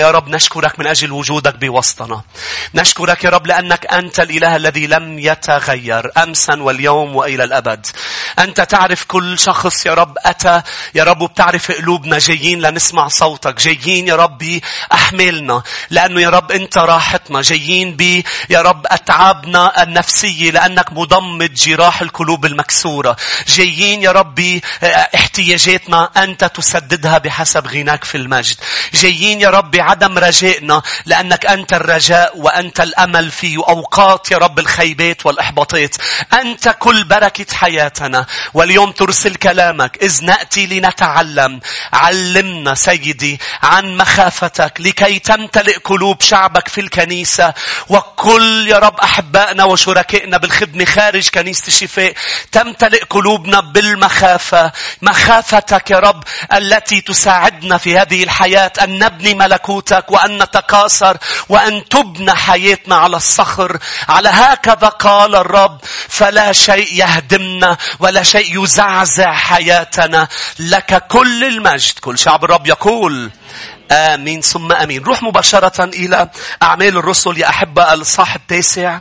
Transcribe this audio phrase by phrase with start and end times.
[0.00, 2.22] يا رب نشكرك من أجل وجودك بوسطنا.
[2.74, 7.86] نشكرك يا رب لأنك أنت الإله الذي لم يتغير أمسا واليوم وإلى الأبد.
[8.38, 10.62] أنت تعرف كل شخص يا رب أتى
[10.94, 13.60] يا رب وبتعرف قلوبنا جايين لنسمع صوتك.
[13.60, 14.60] جايين يا رب
[14.92, 15.62] أحملنا.
[15.90, 17.40] لأنه يا رب أنت راحتنا.
[17.40, 23.16] جايين ب يا رب أتعابنا النفسية لأنك مضمد جراح القلوب المكسورة.
[23.48, 24.60] جايين يا رب
[25.14, 28.56] احتياجاتنا أنت تسددها بحسب غناك في المجد.
[28.94, 35.26] جايين يا رب عدم رجائنا لأنك أنت الرجاء وأنت الأمل في أوقات يا رب الخيبات
[35.26, 35.96] والإحباطات.
[36.32, 38.26] أنت كل بركة حياتنا.
[38.54, 41.60] واليوم ترسل كلامك إذ نأتي لنتعلم.
[41.92, 47.54] علمنا سيدي عن مخافتك لكي تمتلئ قلوب شعبك في الكنيسة
[47.88, 52.14] وكل يا رب أحبائنا وشركائنا بالخدمة خارج كنيسة الشفاء
[52.52, 54.72] تمتلئ قلوبنا بالمخافة
[55.02, 61.16] مخافتك يا رب التي تساعدنا في هذه الحياة أن نبني ملكوت ملكوتك وأن نتكاثر
[61.48, 63.78] وأن تبنى حياتنا على الصخر.
[64.08, 70.28] على هكذا قال الرب فلا شيء يهدمنا ولا شيء يزعزع حياتنا.
[70.58, 71.98] لك كل المجد.
[71.98, 73.30] كل شعب الرب يقول
[73.90, 75.02] آمين ثم آمين.
[75.04, 76.30] روح مباشرة إلى
[76.62, 79.00] أعمال الرسل يا أحبة الصاح التاسع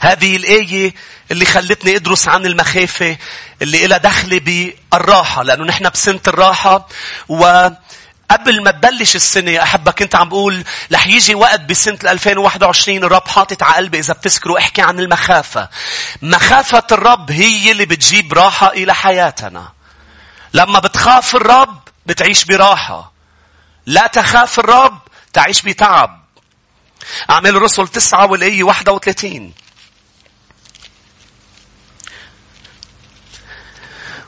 [0.00, 0.94] هذه الآية
[1.30, 3.16] اللي خلتني أدرس عن المخافة
[3.62, 6.88] اللي إلى دخل بالراحة لأنه نحن بسنة الراحة
[7.28, 7.68] و
[8.30, 13.28] قبل ما تبلش السنة يا أحبة كنت عم بقول رح يجي وقت بسنة 2021 الرب
[13.28, 15.68] حاطط على قلبي إذا بتذكروا احكي عن المخافة.
[16.22, 19.72] مخافة الرب هي اللي بتجيب راحة إلى حياتنا.
[20.54, 23.12] لما بتخاف الرب بتعيش براحة.
[23.86, 24.98] لا تخاف الرب
[25.32, 26.24] تعيش بتعب.
[27.30, 29.52] أعمال الرسل تسعة والآية 31.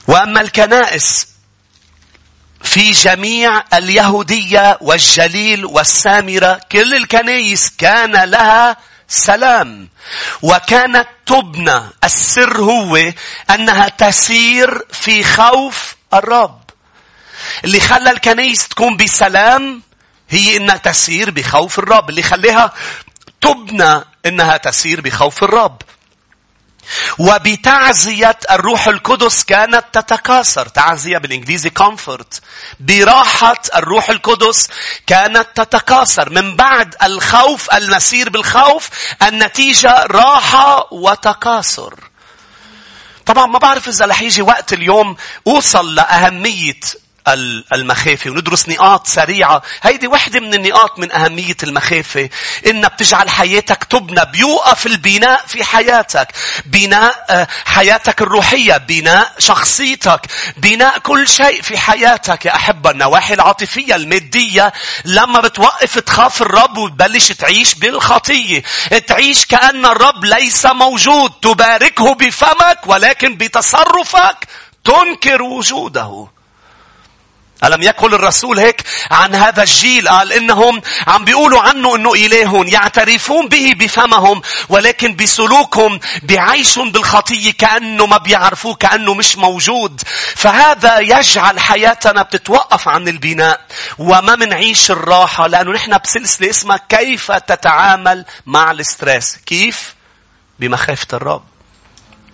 [0.09, 1.30] وأما الكنائس
[2.62, 8.77] في جميع اليهودية والجليل والسامرة كل الكنايس كان لها
[9.08, 9.89] سلام.
[10.42, 11.81] وكانت تبنى.
[12.05, 13.12] السر هو
[13.50, 16.60] أنها تسير في خوف الرب.
[17.65, 19.82] اللي خلى الكنايس تكون بسلام
[20.31, 22.10] هي إنها تسير بخوف الرب.
[22.10, 22.72] اللي خليها
[23.41, 25.82] تبنى إنها تسير بخوف الرب.
[27.19, 30.69] وبتعزية الروح القدس كانت تتكاثر.
[30.69, 32.41] تعزية بالإنجليزي comfort.
[32.81, 34.69] براحة الروح القدس
[35.06, 36.31] كانت تتكاثر.
[36.31, 38.89] من بعد الخوف المسير بالخوف
[39.23, 41.95] النتيجة راحة وتكاثر.
[43.27, 46.81] طبعا ما بعرف إذا رح يجي وقت اليوم أوصل لأهمية
[47.28, 49.62] المخافة وندرس نقاط سريعة.
[49.82, 52.28] هيدي وحدة من النقاط من أهمية المخافة.
[52.66, 54.25] إنها بتجعل حياتك تبنى.
[54.32, 56.28] بيوقف البناء في حياتك.
[56.66, 58.76] بناء آه، حياتك الروحية.
[58.76, 60.20] بناء شخصيتك.
[60.56, 62.91] بناء كل شيء في حياتك يا أحبة.
[62.91, 64.72] النواحي العاطفية المادية.
[65.04, 68.62] لما بتوقف تخاف الرب وتبلش تعيش بالخطية.
[69.06, 71.31] تعيش كأن الرب ليس موجود.
[71.42, 74.48] تباركه بفمك ولكن بتصرفك
[74.84, 76.40] تنكر وجوده.
[77.65, 83.48] ألم يقل الرسول هيك عن هذا الجيل؟ قال إنهم عم بيقولوا عنه إنه إله يعترفون
[83.48, 90.03] به بفمهم ولكن بسلوكهم بيعيشون بالخطية كأنه ما بيعرفوه كأنه مش موجود.
[90.37, 93.60] فهذا يجعل حياتنا بتتوقف عن البناء.
[93.99, 99.94] وما منعيش الراحة لأنه نحن بسلسلة اسمها كيف تتعامل مع الاسترس كيف؟
[100.59, 101.50] بمخافة الرب.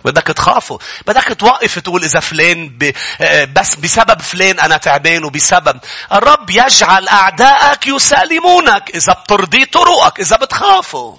[0.07, 0.77] بدك تخافوا.
[1.07, 2.93] بدك توقف تقول إذا فلان ب...
[3.53, 5.79] بس بسبب فلان أنا تعبان وبسبب.
[6.11, 10.19] الرب يجعل أعدائك يسالمونك إذا بترضي طرقك.
[10.19, 11.17] إذا بتخافوا.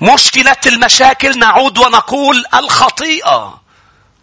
[0.00, 3.62] مشكلة المشاكل نعود ونقول الخطيئة.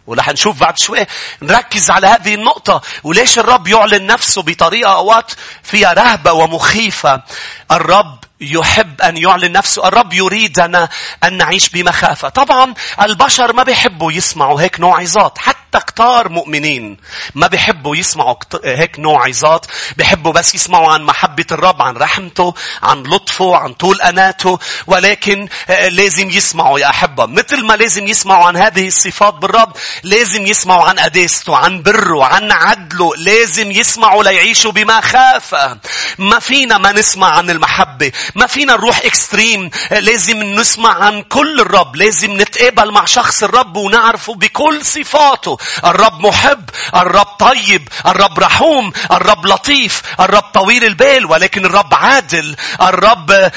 [0.06, 1.06] ورح نشوف بعد شوي
[1.42, 5.32] نركز على هذه النقطة وليش الرب يعلن نفسه بطريقة أوقات
[5.62, 7.22] فيها رهبة ومخيفة.
[7.70, 9.88] الرب يحب أن يعلن نفسه.
[9.88, 10.88] الرب يريدنا
[11.24, 12.28] أن نعيش بمخافة.
[12.28, 15.38] طبعا البشر ما بيحبوا يسمعوا هيك نوع عظات.
[15.38, 16.96] حتى كتار مؤمنين
[17.34, 18.34] ما بيحبوا يسمعوا
[18.64, 19.66] هيك نوع عظات.
[19.96, 24.58] بيحبوا بس يسمعوا عن محبة الرب، عن رحمته، عن لطفه، عن طول أناته.
[24.86, 27.26] ولكن آه، لازم يسمعوا يا أحبة.
[27.26, 32.52] مثل ما لازم يسمعوا عن هذه الصفات بالرب، لازم يسمعوا عن قداسته، عن بره، عن
[32.52, 33.12] عدله.
[33.16, 35.78] لازم يسمعوا ليعيشوا بمخافة.
[36.18, 38.12] ما فينا ما نسمع عن المحبة.
[38.34, 41.96] ما فينا نروح اكستريم لازم نسمع عن كل الرب.
[41.96, 45.58] لازم نتقابل مع شخص الرب ونعرفه بكل صفاته.
[45.84, 52.56] الرب محب الرب طيب الرب رحوم الرب لطيف الرب طويل البال ولكن الرب عادل.
[52.82, 53.50] الرب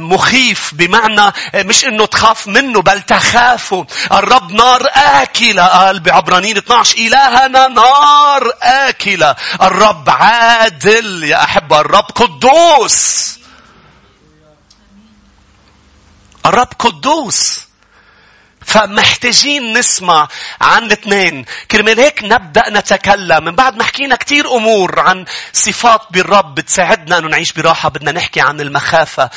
[0.00, 3.86] مخيف بمعنى مش إنه تخاف منه بل تخافه.
[4.12, 5.66] الرب نار آكلة.
[5.66, 9.36] قال بعبرانيين 12 إلهنا نار آكلة.
[9.62, 11.24] الرب عادل.
[11.24, 13.35] يا أحبة الرب قدوس.
[16.46, 17.60] الرب قدوس
[18.66, 20.28] فمحتاجين نسمع
[20.60, 21.44] عن الاثنين.
[21.70, 23.44] كرمال هيك نبدأ نتكلم.
[23.44, 27.88] من بعد ما حكينا كثير أمور عن صفات بالرب بتساعدنا أنه نعيش براحة.
[27.88, 29.30] بدنا نحكي عن المخافة.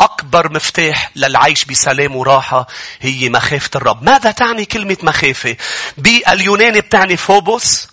[0.00, 2.66] أكبر مفتاح للعيش بسلام وراحة
[3.00, 4.02] هي مخافة الرب.
[4.02, 5.56] ماذا تعني كلمة مخافة؟
[5.98, 7.88] باليوناني بتعني فوبوس.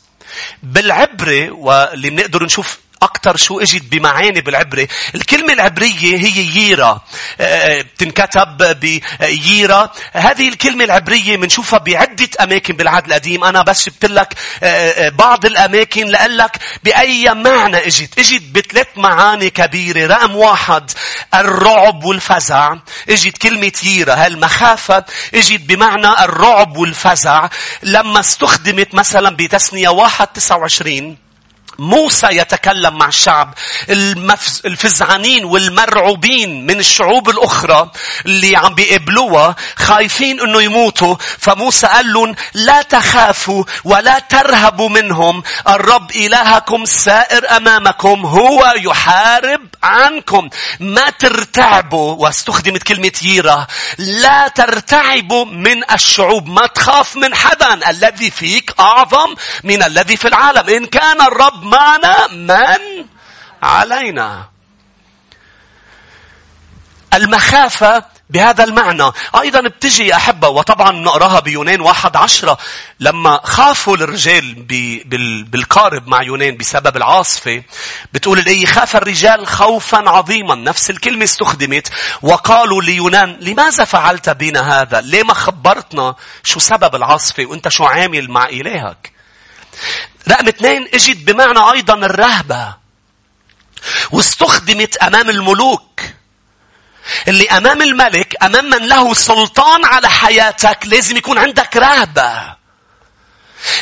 [0.63, 4.87] بالعبري واللي بنقدر نشوف أكثر شو إجت بمعاني بالعبري.
[5.15, 7.01] الكلمة العبرية هي ييرا.
[7.39, 9.91] آه، آه، تنكتب بييرا.
[10.13, 13.43] هذه الكلمة العبرية بنشوفها بعدة أماكن بالعهد القديم.
[13.43, 14.33] أنا بس جبت لك
[14.63, 18.19] آه، بعض الأماكن لك بأي معنى إجت.
[18.19, 20.07] إجت بثلاث معاني كبيرة.
[20.07, 20.91] رقم واحد
[21.33, 22.75] الرعب والفزع.
[23.09, 24.13] إجت كلمة ييرا.
[24.13, 27.49] هالمخافة إجت بمعنى الرعب والفزع.
[27.83, 31.17] لما استخدمت مثلا بتسنية واحد تسعة وعشرين
[31.79, 33.53] موسى يتكلم مع الشعب
[34.65, 37.91] الفزعانين والمرعوبين من الشعوب الأخرى
[38.25, 41.15] اللي عم بيقبلوها خايفين إنه يموتوا.
[41.39, 45.43] فموسى قال لهم لا تخافوا ولا ترهبوا منهم.
[45.67, 48.25] الرب إلهكم سائر أمامكم.
[48.25, 50.49] هو يحارب عنكم.
[50.79, 52.15] ما ترتعبوا.
[52.15, 53.67] واستخدمت كلمة ييرة.
[53.97, 56.47] لا ترتعبوا من الشعوب.
[56.47, 57.89] ما تخاف من حدا.
[57.89, 60.69] الذي فيك أعظم من الذي في العالم.
[60.69, 63.05] إن كان الرب معنا من
[63.63, 64.49] علينا.
[67.13, 69.11] المخافة بهذا المعنى.
[69.41, 72.57] أيضا بتجي أحبة وطبعا نقراها بيونان واحد عشرة
[72.99, 74.53] لما خافوا الرجال
[75.43, 77.63] بالقارب مع يونان بسبب العاصفة
[78.13, 80.55] بتقول الآية خاف الرجال خوفا عظيما.
[80.55, 81.89] نفس الكلمة استخدمت
[82.21, 88.31] وقالوا ليونان لماذا فعلت بنا هذا؟ ليه ما خبرتنا شو سبب العاصفة؟ وأنت شو عامل
[88.31, 89.13] مع إلهك؟
[90.29, 92.75] رقم اثنين اجت بمعنى أيضا الرهبة.
[94.11, 96.01] واستخدمت أمام الملوك.
[97.27, 102.63] اللي أمام الملك أمام من له سلطان على حياتك لازم يكون عندك رهبة.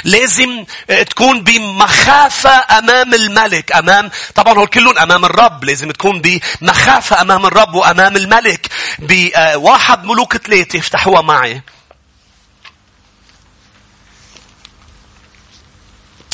[0.04, 0.66] لازم
[1.10, 7.74] تكون بمخافة أمام الملك أمام طبعا هو كلهم أمام الرب لازم تكون بمخافة أمام الرب
[7.74, 8.68] وأمام الملك
[9.00, 11.62] بواحد ملوك ثلاثة افتحوها معي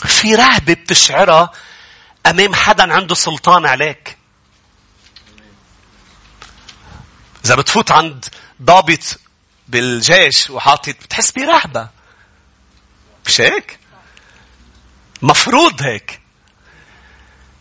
[0.07, 1.51] في رهبة بتشعرها
[2.25, 4.17] أمام حدا عنده سلطان عليك.
[7.45, 8.25] إذا بتفوت عند
[8.61, 9.19] ضابط
[9.67, 11.89] بالجيش وحاطط بتحس برهبة.
[13.25, 13.79] مش هيك؟
[15.21, 16.21] مفروض هيك.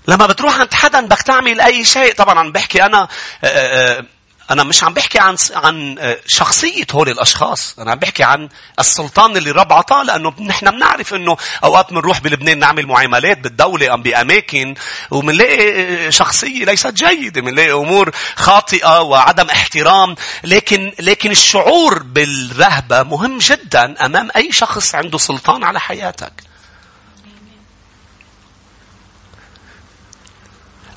[0.08, 3.08] لما بتروح عند حدا بدك تعمل أي شيء طبعا عم بحكي آآ
[3.44, 4.04] آه، آآ آه،
[4.50, 8.48] أنا مش عم بحكي عن عن آه، شخصية هول الأشخاص، أنا عم بحكي عن
[8.78, 14.02] السلطان اللي رب عطاه لأنه نحن بنعرف إنه أوقات بنروح بلبنان نعمل معاملات بالدولة أم
[14.02, 14.74] بأماكن
[15.10, 20.14] وبنلاقي آه، شخصية ليست جيدة، بنلاقي أمور خاطئة وعدم احترام،
[20.44, 26.32] لكن لكن الشعور بالرهبة مهم جدا أمام أي شخص عنده سلطان على حياتك.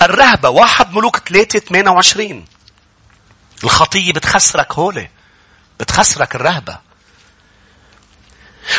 [0.02, 2.46] الرهبة واحد ملوك 3 28
[3.64, 5.10] الخطية بتخسرك هولي.
[5.80, 6.80] بتخسرك الرهبة.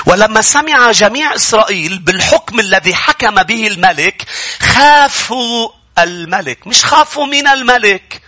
[0.07, 4.27] ولما سمع جميع إسرائيل بالحكم الذي حكم به الملك
[4.61, 5.69] خافوا
[5.99, 6.67] الملك.
[6.67, 8.23] مش خافوا من الملك.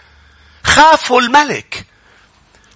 [0.64, 1.86] خافوا الملك.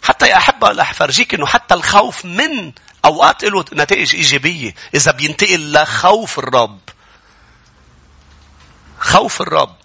[0.02, 2.72] حتى يا أحبة رح فرجيك أنه حتى الخوف من
[3.04, 6.80] أوقات له نتائج إيجابية إذا بينتقل لخوف الرب.
[9.00, 9.76] خوف الرب.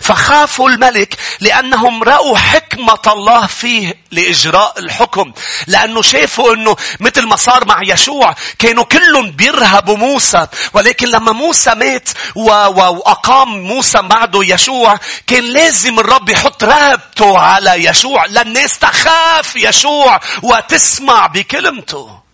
[0.00, 5.32] فخافوا الملك لأنهم رأوا حكمة الله فيه لإجراء الحكم.
[5.66, 10.46] لأنه شافوا أنه مثل ما صار مع يشوع كانوا كلهم بيرهبوا موسى.
[10.72, 18.26] ولكن لما موسى مات وأقام موسى بعده يشوع كان لازم الرب يحط رهبته على يشوع
[18.26, 22.29] للناس تخاف يشوع وتسمع بكلمته.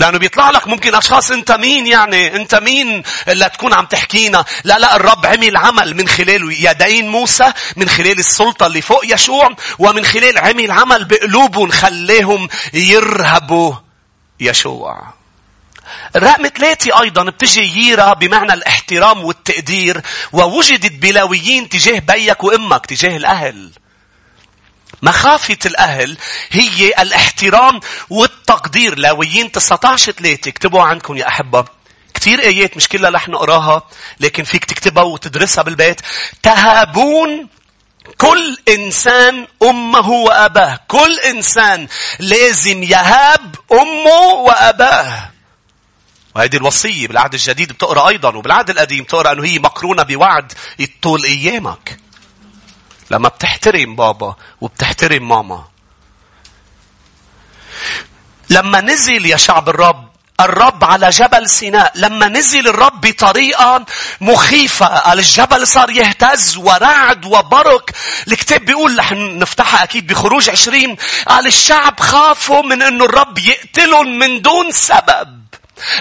[0.00, 4.78] لأنه بيطلع لك ممكن أشخاص أنت مين يعني؟ أنت مين اللي تكون عم تحكينا؟ لا
[4.78, 10.04] لا الرب عمل عمل من خلال يدين موسى من خلال السلطة اللي فوق يشوع ومن
[10.04, 13.74] خلال عمل عمل بقلوبهم خلاهم يرهبوا
[14.40, 15.14] يشوع.
[16.16, 20.00] رقم ثلاثة أيضا بتجي ييرا بمعنى الاحترام والتقدير
[20.32, 23.70] ووجدت بلاويين تجاه بيك وأمك تجاه الأهل.
[25.04, 26.16] مخافة الأهل
[26.50, 27.80] هي الاحترام
[28.10, 28.98] والتقدير.
[28.98, 31.64] لاويين 19 3 اكتبوا عندكم يا أحبة.
[32.14, 33.82] كثير آيات مش كلها رح نقراها
[34.20, 36.00] لكن فيك تكتبها وتدرسها بالبيت.
[36.42, 37.48] تهابون
[38.18, 40.80] كل إنسان أمه وأباه.
[40.88, 45.30] كل إنسان لازم يهاب أمه وأباه.
[46.36, 52.03] وهذه الوصية بالعهد الجديد بتقرأ أيضا وبالعهد القديم بتقرأ أنه هي مقرونة بوعد يطول أيامك.
[53.10, 55.64] لما بتحترم بابا وبتحترم ماما.
[58.50, 60.08] لما نزل يا شعب الرب
[60.40, 63.84] الرب على جبل سيناء لما نزل الرب بطريقة
[64.20, 67.90] مخيفة الجبل صار يهتز ورعد وبرق
[68.28, 70.96] الكتاب بيقول رح نفتحها أكيد بخروج عشرين
[71.28, 75.44] قال الشعب خافوا من أنه الرب يقتلهم من دون سبب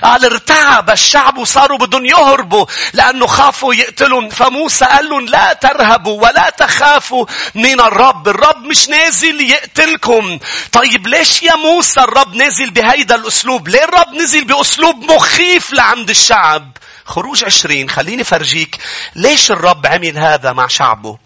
[0.04, 4.30] قال ارتعب الشعب وصاروا بدهم يهربوا لأنه خافوا يقتلون.
[4.30, 7.26] فموسى قال لهم لا ترهبوا ولا تخافوا
[7.56, 10.40] من الرب؟ الرب مش نازل يقتلكم.
[10.72, 16.78] طيب ليش يا موسى الرب نازل بهيدا الأسلوب؟ ليه الرب نزل بأسلوب مخيف لعند الشعب؟
[17.06, 18.78] خروج عشرين خليني فرجيك
[19.16, 21.18] ليش الرب عمل هذا مع شعبه؟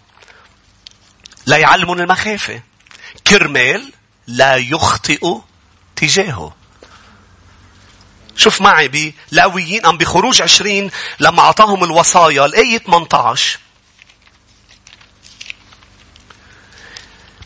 [1.46, 2.60] لا يعلمون المخافة.
[3.26, 3.92] كرمال
[4.26, 5.40] لا يخطئوا
[5.96, 6.57] تجاهه.
[8.38, 8.88] شوف معي
[9.32, 10.90] بلاويين أم بخروج عشرين
[11.20, 13.58] لما أعطاهم الوصايا الآية 18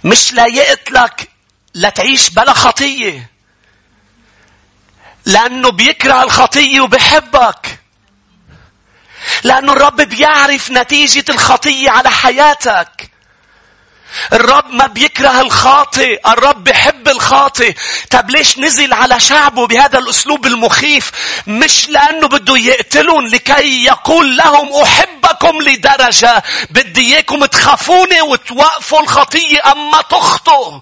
[0.05, 1.29] مش لا يقتلك
[1.75, 3.31] لتعيش بلا خطية
[5.25, 7.79] لأنه بيكره الخطية وبحبك
[9.43, 13.11] لأنه الرب بيعرف نتيجة الخطية على حياتك.
[14.33, 16.21] الرب ما بيكره الخاطئ.
[16.27, 17.75] الرب بيحب الخاطئ.
[18.11, 21.11] طب ليش نزل على شعبه بهذا الأسلوب المخيف؟
[21.47, 30.03] مش لأنه بده يقتلون لكي يقول لهم أحبكم لدرجة بدي إياكم تخافوني وتوقفوا الخطية أما
[30.03, 30.81] تخطئوا.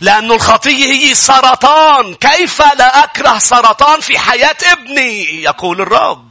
[0.00, 2.14] لأن الخطية هي سرطان.
[2.14, 6.27] كيف لا أكره سرطان في حياة ابني؟ يقول الرب.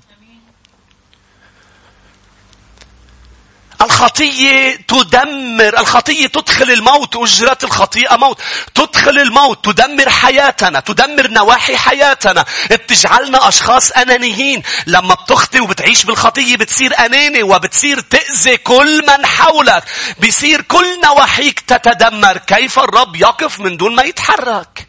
[3.88, 8.42] الخطية تدمر الخطية تدخل الموت أجرة الخطيئة موت.
[8.76, 12.46] تدخل الموت تدمر حياتنا تدمر نواحي حياتنا.
[12.72, 14.64] بتجعلنا أشخاص أنانيين.
[14.88, 19.84] لما بتخطي وبتعيش بالخطية بتصير أناني وبتصير تأذي كل من حولك.
[20.20, 22.38] بيصير كل نواحيك تتدمر.
[22.38, 24.87] كيف الرب يقف من دون ما يتحرك؟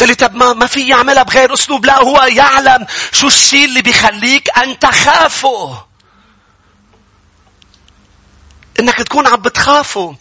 [0.00, 1.86] قلت لي طب ما, ما في يعملها بغير أسلوب.
[1.86, 5.84] لا هو يعلم شو الشيء اللي بيخليك أن تخافه.
[8.80, 10.16] إنك تكون عم بتخافه.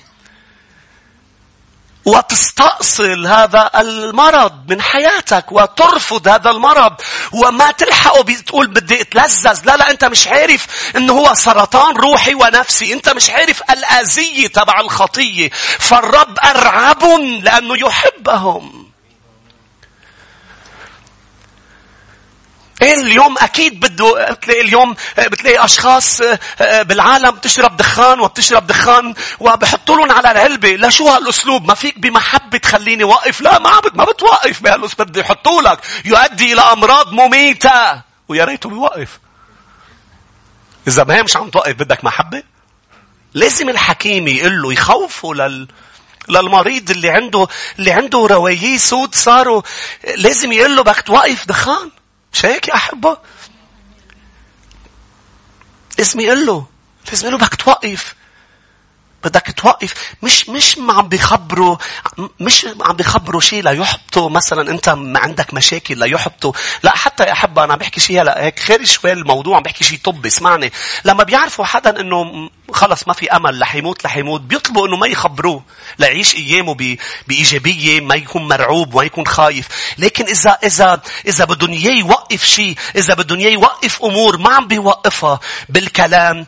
[2.06, 6.94] وتستأصل هذا المرض من حياتك وترفض هذا المرض
[7.32, 8.24] وما تلحقه.
[8.24, 9.66] بتقول بدي أتلذذ.
[9.66, 12.94] لا لا أنت مش عارف انه هو سرطان روحي ونفسي.
[12.94, 15.50] أنت مش عارف الأذية تبع الخطية.
[15.80, 18.89] فالرب أرعبهم لأنه يحبهم.
[22.82, 26.22] اليوم؟ أكيد بده بتلاقي اليوم بتلاقي أشخاص
[26.62, 30.70] آه، بالعالم بتشرب دخان وبتشرب دخان وبحطوا لهم على العلبة.
[30.76, 35.62] لا شو هالأسلوب؟ ما فيك بمحبة تخليني وقف لا ما ما بتوقف بهالأسلوب بده يحطوا
[35.62, 35.80] لك.
[36.06, 38.02] يؤدي إلى أمراض مميتة.
[38.28, 39.20] ويا ريته بيوقف.
[40.88, 42.44] إذا ما هي مش عم توقف بدك محبة؟
[43.34, 45.68] لازم الحكيم يقول له يخوفه لل
[46.30, 47.48] للمريض اللي عنده
[47.80, 49.62] اللي عنده رواييه سود صاروا
[50.18, 51.92] لازم يقول له بدك توقف دخان.
[52.34, 53.18] مش هيك يا أحبة؟
[55.98, 56.66] لازم يقول له
[57.08, 58.16] لازم يقول له بدك توقف
[59.24, 61.78] بدك توقف مش مش عم بيخبروا
[62.40, 67.64] مش عم بيخبروا شيء ليحبطوا مثلا انت ما عندك مشاكل ليحبطوا لا حتى يا احبه
[67.64, 70.72] أنا بحكي شيء هلأ هيك خارج شوي الموضوع عم بحكي شيء طبي اسمعني.
[71.06, 75.08] لما بيعرفوا حدا إنه خلص ما في أمل رح يموت رح يموت بيطلبوا إنه ما
[75.08, 75.64] يخبروه.
[76.00, 76.76] ليعيش أيامه
[77.28, 79.68] بإيجابية ما يكون مرعوب وما يكون خايف.
[79.98, 84.68] لكن إذا إذا إذا بدهم إياه يوقف شيء إذا بدهم إياه يوقف أمور ما عم
[84.68, 86.46] بيوقفها بالكلام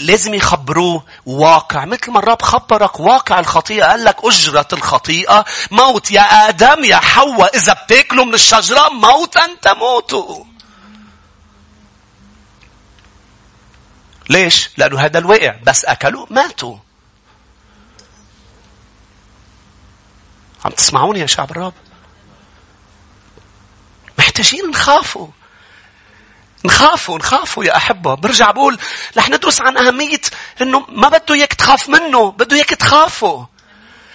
[0.00, 1.84] لازم يخبروه واقع.
[1.84, 7.56] مثل ما الرب خبرك واقع الخطيئة قال لك أجرة الخطيئة موت يا آدم يا حواء
[7.56, 10.44] إذا بتاكلوا من الشجرة موتا تموتوا
[14.30, 16.76] ليش؟ لأنه هذا الواقع بس أكلوا ماتوا.
[20.64, 21.74] عم تسمعوني يا شعب الرب؟
[24.18, 25.28] محتاجين نخافوا.
[26.64, 28.14] نخافوا نخافوا يا أحبة.
[28.14, 28.78] برجع بقول
[29.16, 30.20] رح ندرس عن أهمية
[30.62, 33.46] أنه ما بده إياك تخاف منه بده إياك تخافه.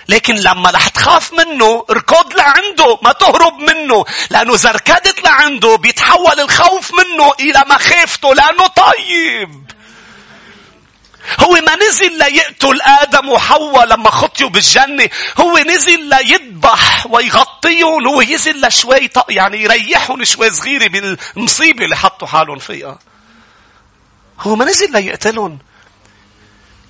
[0.09, 4.05] لكن لما رح تخاف منه اركض لعنده ما تهرب منه.
[4.29, 9.76] لأنه إذا ركضت لعنده بيتحول الخوف منه إلى مخافته لأنه طيب.
[11.39, 15.09] هو ما نزل ليقتل آدم وحواء لما خطيوا بالجنة.
[15.39, 18.07] هو نزل ليذبح ويغطيهم.
[18.07, 22.99] هو ينزل لشوي يعني يريحهم شوي صغيرة بالمصيبة اللي حطوا حالهم فيها.
[24.39, 25.59] هو ما نزل ليقتلهم.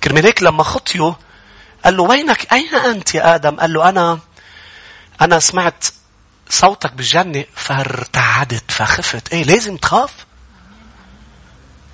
[0.04, 1.12] كرمال هيك لما خطيوا
[1.84, 4.18] قال له وينك أين أنت يا آدم؟ قال له أنا
[5.20, 5.84] أنا سمعت
[6.48, 9.32] صوتك بالجنة فارتعدت فخفت.
[9.32, 10.10] إيه لازم تخاف؟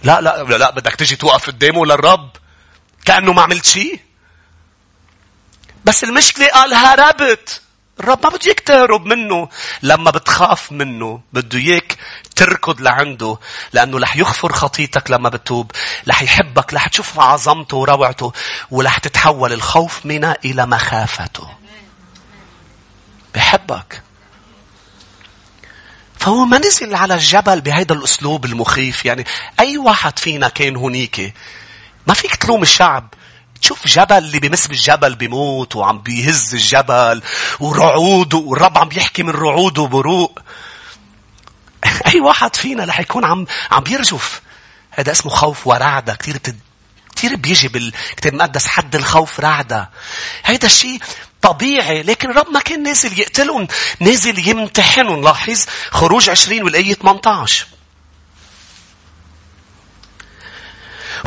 [0.05, 2.31] لا لا لا بدك تجي توقف قدامه للرب
[3.05, 4.01] كأنه ما عملت شيء.
[5.85, 7.61] بس المشكلة قال هربت
[8.01, 9.49] الرب ما بده اياك تهرب منه.
[9.83, 11.97] لما بتخاف منه بده إياك
[12.37, 13.39] تركض لعنده
[13.73, 15.71] لأنه رح يغفر خطيتك لما بتوب.
[16.09, 18.33] رح يحبك رح تشوف عظمته وروعته
[18.71, 21.49] ورح تتحول الخوف منه إلى مخافته.
[23.35, 24.03] بحبك.
[26.25, 29.05] فهو ما نزل على الجبل بهيدا الأسلوب المخيف.
[29.05, 29.27] يعني
[29.61, 31.35] أي واحد فينا كان هنيك.
[32.07, 33.15] ما فيك تلوم الشعب.
[33.61, 37.23] تشوف جبل اللي بمس بالجبل بيموت وعم بيهز الجبل
[37.61, 40.39] ورعود والرب عم بيحكي من رعود وبروق.
[42.15, 44.43] أي واحد فينا رح يكون عم عم بيرجف.
[44.91, 46.15] هذا اسمه خوف ورعدة.
[46.15, 46.37] كثير
[47.17, 49.91] كثير بيجي بالكتاب المقدس حد الخوف رعدة.
[50.45, 51.01] هيدا الشيء
[51.43, 53.69] طبيعي لكن الرب ما كان نازل يقتلهم
[54.01, 55.23] نازل يمتحنهم.
[55.25, 57.67] لاحظ خروج 20 والآية 18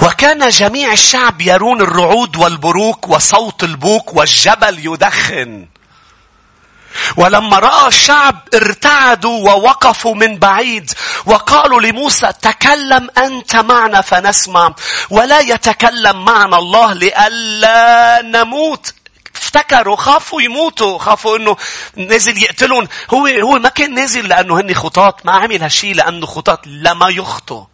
[0.03, 5.67] وكان جميع الشعب يرون الرعود والبروك وصوت البوك والجبل يدخن.
[7.17, 10.91] ولما رأى الشعب ارتعدوا ووقفوا من بعيد
[11.25, 14.73] وقالوا لموسى تكلم أنت معنا فنسمع
[15.09, 18.93] ولا يتكلم معنا الله لئلا نموت.
[19.35, 21.57] افتكروا خافوا يموتوا خافوا إنه
[21.95, 22.87] نازل يقتلون.
[23.13, 27.65] هو هو ما كان نازل لأنه هن خطاط ما عمل هالشيء لأنه خطاط لما يخطوا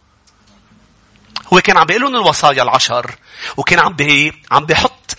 [1.52, 3.14] هو كان عم بيقول لهم الوصايا العشر
[3.56, 5.16] وكان عم بي عم بيحط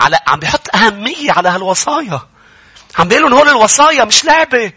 [0.00, 2.20] على عم بيحط أهمية على هالوصايا.
[2.98, 4.72] عم بيقول لهم هول الوصايا مش لعبة.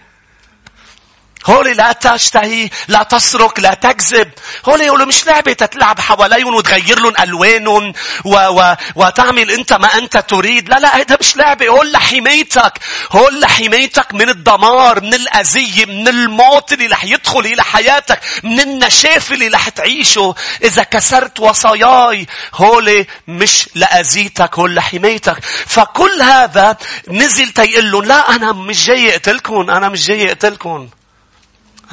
[1.46, 4.32] هولي لا تشتهي لا تسرق لا تكذب.
[4.66, 7.94] هولي يقولوا مش لعبة تتلعب حواليهم وتغير لهم ألوانهم
[8.26, 8.36] و...
[8.36, 8.76] و...
[8.96, 10.70] وتعمل أنت ما أنت تريد.
[10.70, 11.68] لا لا هذا مش لعبة.
[11.68, 12.74] هول لحمايتك
[13.12, 19.32] هول لحمايتك من الدمار من الأذية من الموت اللي رح يدخل إلى حياتك من النشاف
[19.32, 20.36] اللي رح تعيشه.
[20.64, 25.38] إذا كسرت وصاياي هولي مش لأذيتك هول لحمايتك.
[25.68, 30.90] فكل هذا نزل تيقول لهم لا أنا مش جاي أقتلكم أنا مش جاي أقتلكم.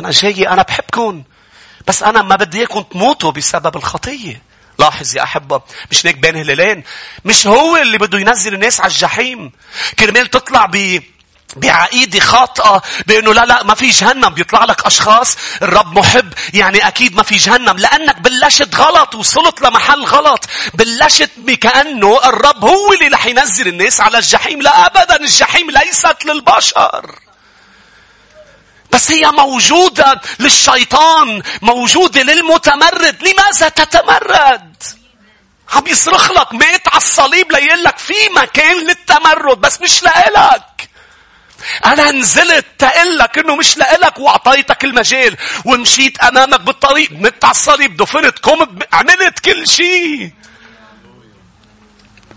[0.00, 1.22] أنا جاي أنا بحبكم.
[1.86, 4.42] بس أنا ما بدي إياكم تموتوا بسبب الخطية.
[4.78, 6.84] لاحظ يا أحبة مش هيك بين هلالين؟
[7.24, 9.52] مش هو اللي بده ينزل الناس على الجحيم؟
[9.98, 11.02] كرمال تطلع ب
[11.56, 14.28] بعقيدة خاطئة بأنه لا لا ما في جهنم.
[14.28, 16.32] بيطلع لك أشخاص الرب محب.
[16.54, 17.76] يعني أكيد ما في جهنم.
[17.76, 20.44] لأنك بلشت غلط وصلت لمحل غلط.
[20.74, 24.62] بلشت بكأنه الرب هو اللي رح ينزل الناس على الجحيم.
[24.62, 27.25] لا أبدا الجحيم ليست للبشر.
[28.92, 33.22] بس هي موجودة للشيطان موجودة للمتمرد.
[33.22, 34.76] لماذا تتمرد؟
[35.72, 40.62] عم يصرخ لك مات على الصليب ليقول لك في مكان للتمرد بس مش لإلك.
[41.84, 48.38] أنا نزلت تقلك إنه مش لإلك وأعطيتك المجال ومشيت أمامك بالطريق مت على الصليب دفنت
[48.38, 50.30] قمت عملت كل شيء.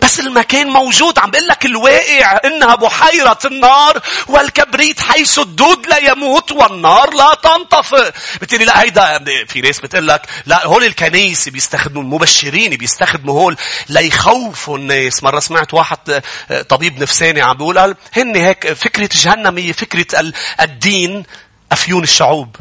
[0.10, 6.52] بس المكان موجود عم بقول لك الواقع إنها بحيرة النار والكبريت حيث الدود لا يموت
[6.52, 8.12] والنار لا تنطفئ.
[8.41, 13.58] بتقولي لا هيدا في ناس بتقول لك لا هول الكنيسة بيستخدموا المبشرين بيستخدموا هول
[13.89, 15.24] ليخوفوا الناس.
[15.24, 20.32] مرة سمعت واحد آه، طبيب نفساني عم بيقول قال هن هيك فكرة جهنم هي فكرة
[20.62, 21.24] الدين
[21.72, 22.56] أفيون الشعوب.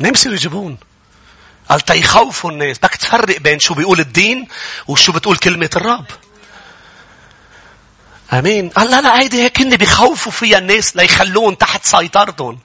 [0.00, 0.78] منين بصيروا يجيبون؟
[1.70, 2.78] قال تيخوفوا الناس.
[2.78, 4.48] بدك تفرق بين شو بيقول الدين
[4.88, 6.06] وشو بتقول كلمة الرب.
[8.32, 8.68] آمين.
[8.68, 12.58] قال لا لا هيدي هيك هن بيخوفوا فيها الناس ليخلون تحت سيطرتهم.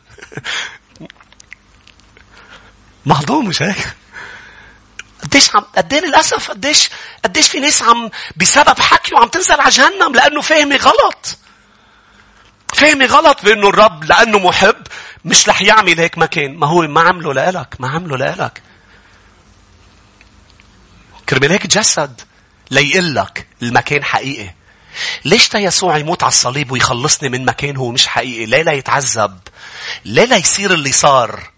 [3.05, 3.95] مهضوم مش هيك؟
[5.23, 6.89] قديش عم قد للأسف قديش
[7.23, 11.37] قديش في ناس عم بسبب حكيه عم تنزل على جهنم لأنه فاهمة غلط.
[12.73, 14.87] فاهمة غلط بأنه الرب لأنه محب
[15.25, 18.61] مش رح يعمل هيك مكان، ما هو ما عمله لإلك، ما عمله لإلك.
[21.29, 22.21] كرمال هيك جسد
[22.71, 24.53] ليقول لك المكان حقيقي.
[25.25, 29.39] ليش تا يسوع يموت على الصليب ويخلصني من مكان هو مش حقيقي؟ ليه لا يتعذب؟
[30.05, 31.54] ليه لا يصير اللي صار؟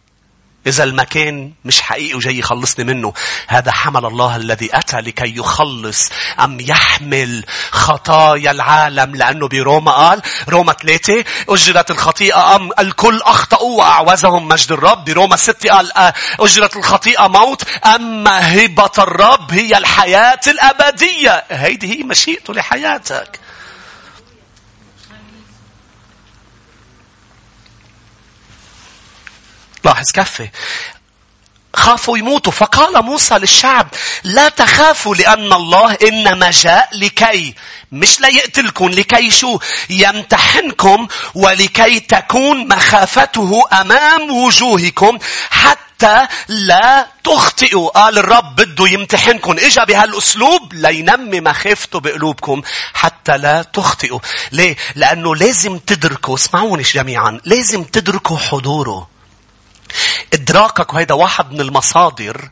[0.68, 3.14] إذا المكان مش حقيقي وجاي يخلصني منه.
[3.48, 9.16] هذا حمل الله الذي أتى لكي يخلص أم يحمل خطايا العالم.
[9.16, 15.06] لأنه بروما قال روما ثلاثة أجرت الخطيئة أم الكل أخطأوا وأعوزهم مجد الرب.
[15.06, 15.92] بروما ستة قال
[16.40, 17.64] أجرت الخطيئة موت.
[17.86, 21.44] أما هبة الرب هي الحياة الأبدية.
[21.50, 23.40] هيدي هي مشيئته لحياتك.
[29.88, 30.50] لاحظ كفي
[31.76, 32.52] خافوا يموتوا.
[32.52, 33.88] فقال موسى للشعب
[34.24, 37.56] لا تخافوا لأن الله إنما جاء لكي
[37.92, 45.20] مش ليقتلكم لكي شو؟ يمتحنكم ولكي تكون مخافته أمام وجوهكم
[45.50, 47.90] حتى لا تخطئوا.
[47.90, 49.52] قال الرب بده يمتحنكم.
[49.60, 52.62] إجا بهالأسلوب لينمي مخافته بقلوبكم
[52.94, 54.20] حتى لا تخطئوا.
[54.52, 59.17] ليه؟ لأنه لازم تدركوا اسمعوني جميعا لازم تدركوا حضوره.
[60.34, 62.50] إدراكك وهيدا واحد من المصادر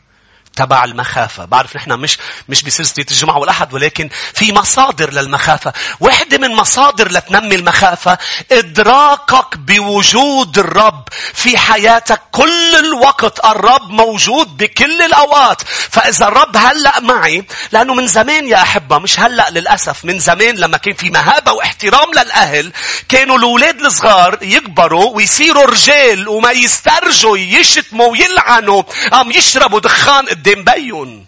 [0.56, 1.44] تبع المخافة.
[1.44, 5.72] بعرف نحن مش مش بسلسلة الجمعة والأحد ولكن في مصادر للمخافة.
[6.00, 8.18] واحدة من مصادر لتنمي المخافة
[8.52, 13.44] إدراكك بوجود الرب في حياتك كل الوقت.
[13.46, 15.62] الرب موجود بكل الأوقات.
[15.90, 20.76] فإذا الرب هلأ معي لأنه من زمان يا أحبة مش هلأ للأسف من زمان لما
[20.76, 22.72] كان في مهابة واحترام للأهل
[23.08, 28.82] كانوا الأولاد الصغار يكبروا ويصيروا رجال وما يسترجوا يشتموا ويلعنوا
[29.20, 31.26] أم يشربوا دخان قدام بيهم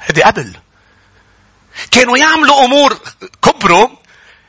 [0.00, 0.52] هدي قبل
[1.90, 2.98] كانوا يعملوا أمور
[3.42, 3.88] كبروا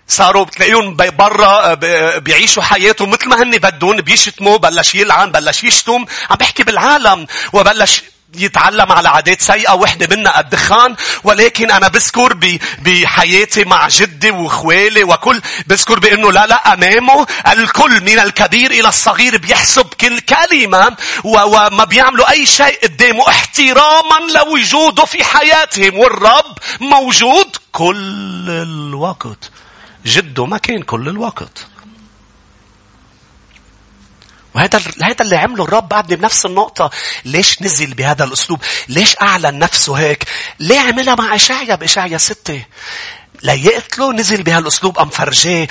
[0.08, 1.74] صاروا بتلاقيهم برا
[2.18, 6.06] بيعيشوا حياتهم مثل ما هن بدهم بيشتموا بلش يلعن بلش يشتم.
[6.30, 8.04] عم بحكي بالعالم وبلش
[8.36, 12.38] يتعلم على عادات سيئة وحدة منها الدخان ولكن أنا بذكر
[12.80, 19.38] بحياتي مع جدي وخوالي وكل بذكر بأنه لا لا أمامه الكل من الكبير إلى الصغير
[19.38, 28.50] بيحسب كل كلمة وما بيعملوا أي شيء قدامه احتراما لوجوده في حياتهم والرب موجود كل
[28.50, 29.52] الوقت.
[30.06, 31.68] جده ما كان كل الوقت.
[34.58, 36.92] وهذا هذا اللي عمله الرب بعدني بنفس النقطة.
[37.26, 40.24] ليش نزل بهذا الأسلوب؟ ليش أعلن نفسه هيك؟
[40.60, 42.66] ليه عملها مع إشعيا بإشعيا ستة؟
[43.44, 45.68] ليقتله نزل بهالاسلوب أم فرجاه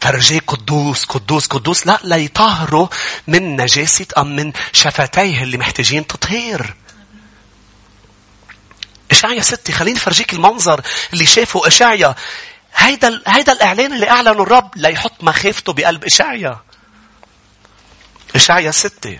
[0.00, 2.90] فرجاه قدوس قدوس قدوس لا ليطهره
[3.26, 6.74] من نجاسة أم من شفتيه اللي محتاجين تطهير
[9.10, 10.80] إشعيا ستة خليني فرجيك المنظر
[11.12, 12.14] اللي شافه إشعيا
[12.76, 16.65] هيدا هيدا الإعلان اللي أعلنه الرب ليحط مخافته بقلب إشعيا
[18.36, 19.18] إشعيا ستة.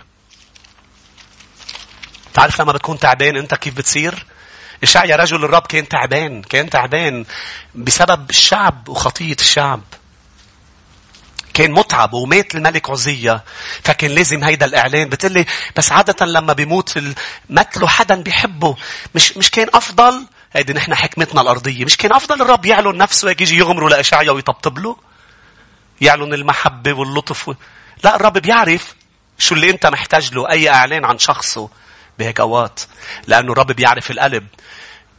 [2.35, 4.27] تعرف لما بتكون تعبان أنت كيف بتصير؟
[4.83, 6.43] إشعيا رجل الرب كان تعبان.
[6.43, 7.25] كان تعبان
[7.75, 9.81] بسبب الشعب وخطية الشعب.
[11.55, 13.45] كان متعب ومات الملك عزية
[13.83, 16.99] فكان لازم هيدا الإعلان بتقلي بس عادة لما بيموت
[17.51, 18.77] مثله حدا بيحبه
[19.15, 23.59] مش مش كان أفضل هيدي نحن حكمتنا الأرضية مش كان أفضل الرب يعلن نفسه يجي
[23.59, 24.97] يغمره لإشعيا ويطبطب له
[26.01, 27.55] يعلن المحبة واللطف و...
[28.05, 28.95] لا الرب بيعرف
[29.39, 31.69] شو اللي انت محتاج له؟ أي إعلان عن شخصه؟
[32.19, 32.81] بهيك أوقات.
[33.27, 34.47] لأنه الرب بيعرف القلب.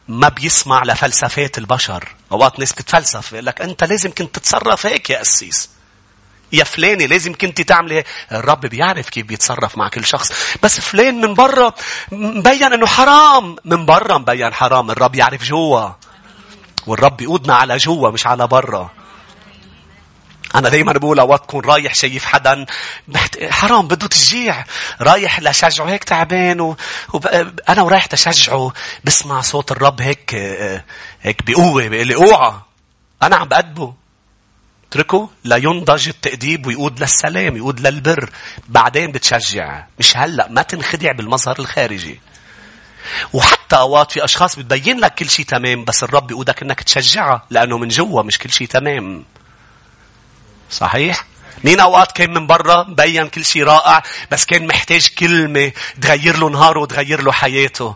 [0.08, 2.16] ما بيسمع لفلسفات البشر.
[2.32, 5.70] أوقات ناس بتفلسف يقول لك أنت لازم كنت تتصرف هيك يا قسيس.
[6.52, 8.06] يا فلاني لازم كنت تعمل هيك.
[8.32, 10.32] الرب بيعرف كيف بيتصرف مع كل شخص.
[10.64, 11.74] بس فلان من برا
[12.12, 13.56] مبين إنه حرام.
[13.66, 14.92] من برا مبين حرام.
[14.92, 15.90] الرب يعرف جوا.
[16.88, 18.97] والرب بيقودنا على جوا مش على برا.
[20.56, 22.66] أنا دايما بقول أوقات تكون رايح شايف حدا.
[23.50, 24.64] حرام بده تشجيع.
[25.02, 26.78] رايح لشجعه هيك تعبان و...
[27.14, 27.28] وب...
[27.70, 30.36] أنا ورايح تشجعه بسمع صوت الرب هيك
[31.22, 32.54] هيك بقوة بيقول لي اوعى
[33.24, 33.94] أنا عم بأدبه
[34.90, 35.30] اتركه.
[35.44, 38.30] لا ينضج التأديب ويقود للسلام يقود للبر
[38.68, 39.86] بعدين بتشجع.
[40.00, 42.20] مش هلأ ما تنخدع بالمظهر الخارجي.
[43.34, 47.78] وحتى أوقات في أشخاص بتبين لك كل شيء تمام بس الرب بيقودك إنك تشجعها لأنه
[47.78, 49.26] من جوا مش كل شيء تمام.
[50.72, 51.26] صحيح؟
[51.64, 56.50] مين أوقات كان من برا مبين كل شيء رائع بس كان محتاج كلمة تغير له
[56.50, 57.96] نهاره وتغير له حياته.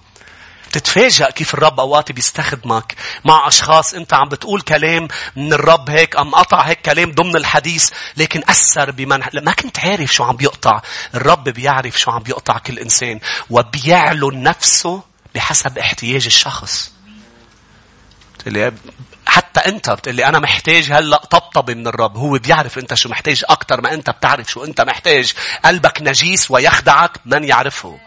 [0.71, 6.35] تتفاجأ كيف الرب أوقات بيستخدمك مع أشخاص أنت عم بتقول كلام من الرب هيك أم
[6.35, 10.81] قطع هيك كلام ضمن الحديث لكن أثر بمن ما كنت عارف شو عم بيقطع
[11.15, 15.03] الرب بيعرف شو عم بيقطع كل إنسان وبيعلن نفسه
[15.35, 16.91] بحسب احتياج الشخص
[19.31, 23.43] حتى انت بتقول لي أنا محتاج هلا طبطبه من الرب هو بيعرف انت شو محتاج
[23.49, 25.33] أكثر ما انت بتعرف شو انت محتاج.
[25.65, 27.99] قلبك نجيس ويخدعك من يعرفه.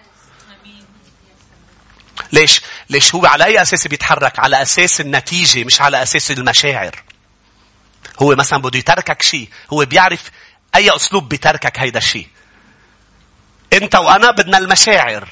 [2.32, 2.60] ليش؟
[2.90, 7.02] ليش هو على أي أساس بيتحرك؟ على أساس النتيجة مش على أساس المشاعر.
[8.22, 10.30] هو مثلا بده يتركك شيء هو بيعرف
[10.74, 12.28] أي أسلوب بتركك هيدا الشيء.
[13.72, 15.28] أنت وأنا بدنا المشاعر.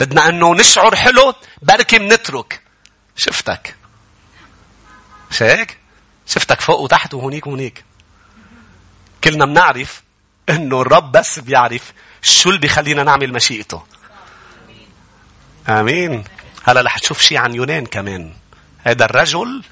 [0.00, 2.62] بدنا أنه نشعر حلو بركي منترك.
[3.16, 3.79] شفتك؟
[5.30, 5.78] مش هيك؟
[6.26, 7.84] شفتك فوق وتحت وهونيك وهونيك.
[9.24, 10.02] كلنا بنعرف
[10.48, 13.86] إنه الرب بس بيعرف شو اللي بيخلينا نعمل مشيئته.
[15.68, 16.24] آمين.
[16.64, 18.34] هلا رح تشوف شيء عن يونان كمان.
[18.84, 19.62] هذا الرجل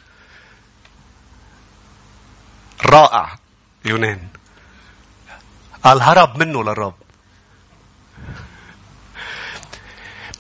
[2.87, 3.39] رائع
[3.85, 4.29] يونان.
[5.85, 6.95] قال هرب منه للرب.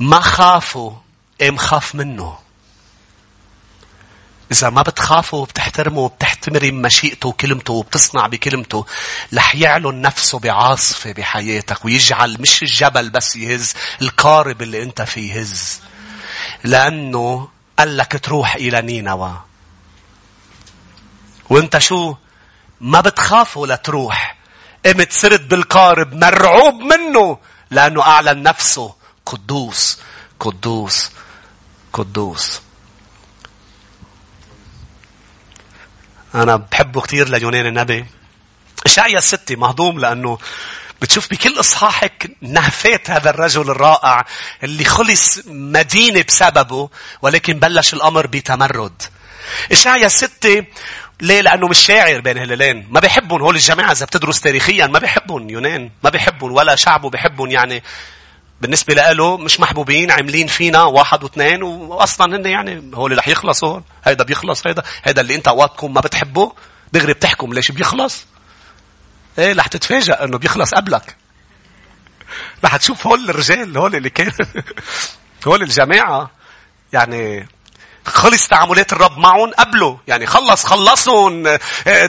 [0.00, 0.92] ما خافوا
[1.42, 2.38] ام خاف منه.
[4.52, 8.86] إذا ما بتخافوا وبتحترموا وبتحتمري مشيئته وكلمته وبتصنع بكلمته
[9.34, 15.80] رح يعلن نفسه بعاصفة بحياتك ويجعل مش الجبل بس يهز القارب اللي أنت فيه يهز.
[16.64, 19.40] لأنه قال لك تروح إلى نينوى.
[21.50, 22.14] وأنت شو؟
[22.80, 24.36] ما بتخافوا لتروح.
[24.86, 27.38] قمت صرت بالقارب مرعوب منه
[27.70, 28.94] لأنه أعلن نفسه
[29.26, 29.98] قدوس
[30.40, 31.10] قدوس
[31.92, 32.60] قدوس.
[36.34, 38.06] أنا بحبه كثير ليونان النبي.
[38.86, 40.38] إشعيا الستة مهضوم لأنه
[41.02, 44.24] بتشوف بكل إصحاحك نهفات هذا الرجل الرائع
[44.64, 46.88] اللي خلص مدينة بسببه
[47.22, 49.02] ولكن بلش الأمر بتمرد.
[49.72, 50.64] إشعيا الستة
[51.20, 52.86] ليه؟ لأنه مش شاعر بين هلالين.
[52.90, 55.90] ما بيحبهم هول الجماعة إذا بتدرس تاريخيا ما بيحبهم يونان.
[56.04, 57.82] ما بيحبهم ولا شعبه بيحبهم يعني
[58.60, 63.80] بالنسبة له مش محبوبين عاملين فينا واحد واثنين واصلا هن يعني هو اللي رح يخلصوا
[64.04, 66.52] هيدا بيخلص هيدا هيدا اللي أنت أوقاتكم ما بتحبه
[66.92, 68.26] دغري بتحكم ليش بيخلص.
[69.38, 71.16] إيه رح تتفاجأ إنه بيخلص قبلك.
[72.64, 74.32] رح تشوف هول الرجال هول اللي كان
[75.46, 76.30] هول الجماعة.
[76.92, 77.48] يعني
[78.08, 79.98] خلص تعاملات الرب معهم قبله.
[80.08, 81.58] يعني خلص خلصهم.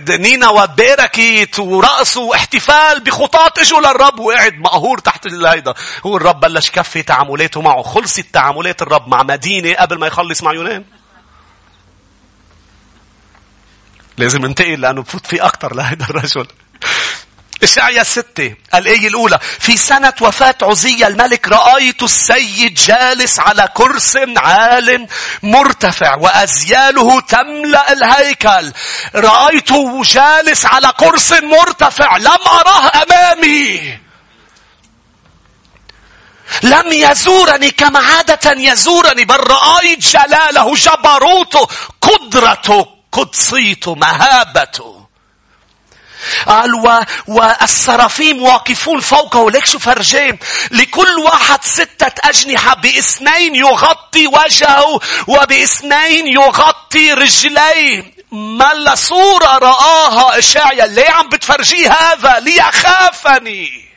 [0.09, 5.73] نينا وباركت ورقصوا واحتفال بخطاط إجوا للرب وقعد مقهور تحت الهيدا
[6.05, 7.81] هو الرب بلش كفي تعاملاته معه.
[7.81, 10.85] خلصت تعاملات الرب مع مدينة قبل ما يخلص مع يونان.
[14.17, 16.47] لازم انتقل لأنه بفوت في أكتر لهذا الرجل.
[17.63, 25.07] إشعيا ستة الآية الأولى في سنة وفاة عزية الملك رأيت السيد جالس على كرس عال
[25.43, 28.73] مرتفع وأزياله تملأ الهيكل.
[29.15, 33.99] رأيته جالس على كرس مرتفع لم أراه أمامي.
[36.63, 41.67] لم يزورني كما عادة يزورني بل رأيت جلاله جبروته
[42.01, 45.08] قدرته قدسيته مهابته.
[46.47, 46.99] قال و...
[47.27, 50.39] والسرافيم واقفون فوقه ليك شو فرجين.
[50.71, 58.19] لكل واحد ستة أجنحة بإثنين يغطي وجهه وبإثنين يغطي رجليه.
[58.31, 63.89] ما صورة رآها إشعيا ليه عم بتفرجيه هذا؟ ليخافني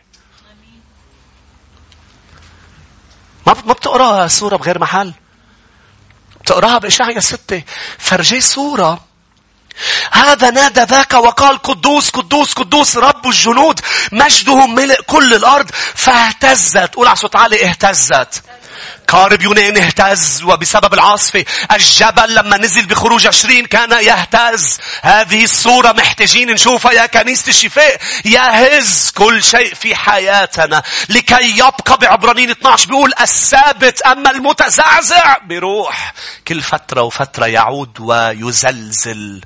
[3.46, 5.12] ما ما بتقراها صورة بغير محل؟
[6.40, 7.62] بتقرأها بإشعيا ستة.
[7.98, 9.00] فرجيه صورة
[10.12, 13.80] هذا نادى ذاك وقال قدوس قدوس قدوس رب الجنود
[14.12, 16.94] مجده ملء كل الأرض فاهتزت.
[16.94, 18.42] قول على صوت عالي اهتزت.
[19.08, 24.78] قارب يونان اهتز وبسبب العاصفة الجبل لما نزل بخروج عشرين كان يهتز.
[25.02, 28.00] هذه الصورة محتاجين نشوفها يا كنيسة الشفاء.
[28.24, 30.82] يهز كل شيء في حياتنا.
[31.08, 36.14] لكي يبقى بعبرانين 12 بيقول الثابت أما المتزعزع بروح.
[36.48, 39.40] كل فترة وفترة يعود ويزلزل.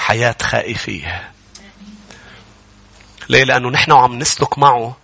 [0.00, 1.30] حياة خائفية
[3.28, 4.96] ليه؟ لأنه نحن وعم نسلك معه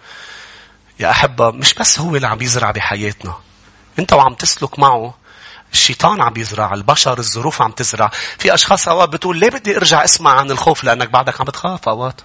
[1.00, 3.34] يا أحبة مش بس هو اللي عم يزرع بحياتنا.
[3.98, 5.14] أنت وعم تسلك معه
[5.72, 10.30] الشيطان عم يزرع البشر الظروف عم تزرع في أشخاص أوقات بتقول ليه بدي أرجع أسمع
[10.30, 12.20] عن الخوف لأنك بعدك عم بتخاف أوقات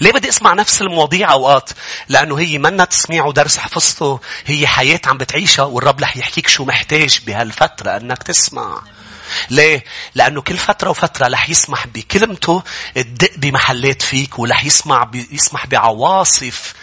[0.00, 1.70] ليه بدي أسمع نفس المواضيع أوقات؟
[2.08, 7.20] لأنه هي منا تسميع درس حفظته، هي حياة عم بتعيشها والرب رح يحكيك شو محتاج
[7.26, 8.82] بهالفترة إنك تسمع.
[9.50, 9.84] ليه؟
[10.14, 12.62] لأنه كل فترة وفترة رح يسمح بكلمته
[12.94, 16.74] تدق بمحلات فيك ورح يسمع بي يسمح بعواصف.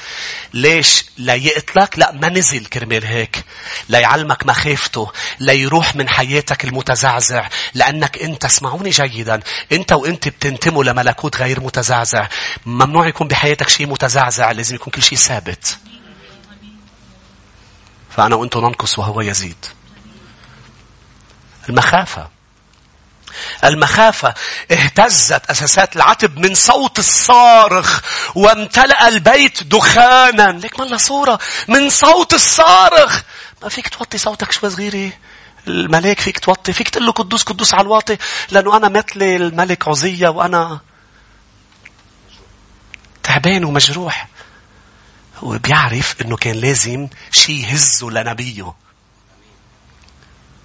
[0.54, 3.44] ليش؟ ليقتلك؟ لا ما نزل كرمال هيك.
[3.90, 5.12] ليعلمك مخافته.
[5.40, 7.50] ليروح من حياتك المتزعزع.
[7.74, 9.40] لأنك أنت اسمعوني جيدا.
[9.72, 12.28] أنت وأنت بتنتموا لملكوت غير متزعزع.
[12.66, 14.52] ممنوع يكون بحياتك شيء متزعزع.
[14.52, 15.78] لازم يكون كل شيء ثابت.
[18.10, 19.66] فأنا وأنتم ننقص وهو يزيد.
[21.70, 22.33] المخافة.
[23.64, 24.34] المخافة
[24.72, 28.02] اهتزت أساسات العتب من صوت الصارخ
[28.36, 30.52] وامتلأ البيت دخانا.
[30.52, 33.22] ليك مالها صورة من صوت الصارخ.
[33.62, 35.12] ما فيك توطي صوتك شوي صغيرة.
[35.68, 36.74] الملاك فيك توطي.
[36.74, 38.18] فيك تقول له قدوس قدوس على الواطي.
[38.52, 40.80] لأنه أنا مثل الملك عزية وأنا
[43.24, 44.28] تعبان ومجروح.
[45.38, 48.74] هو بيعرف إنه كان لازم شيء يهزه لنبيه.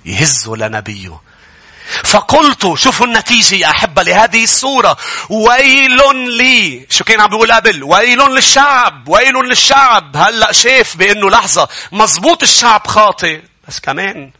[0.04, 1.20] يهزه لنبيه.
[2.04, 4.96] فقلت شوفوا النتيجة يا أحبة لهذه الصورة.
[5.30, 10.16] ويل لي شو كان عم بيقول قبل ويل للشعب ويل للشعب.
[10.16, 13.40] هلأ شاف بأنه لحظة مزبوط الشعب خاطئ.
[13.68, 14.30] بس كمان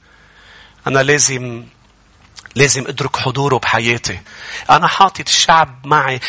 [0.86, 1.64] أنا لازم
[2.54, 4.20] لازم أدرك حضوره بحياتي.
[4.70, 6.20] أنا حاطط الشعب معي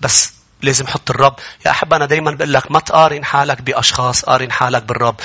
[0.00, 0.35] بس
[0.66, 1.34] لازم حط الرب.
[1.66, 5.16] يا أحب أنا دايما بقول لك ما تقارن حالك بأشخاص قارن حالك بالرب.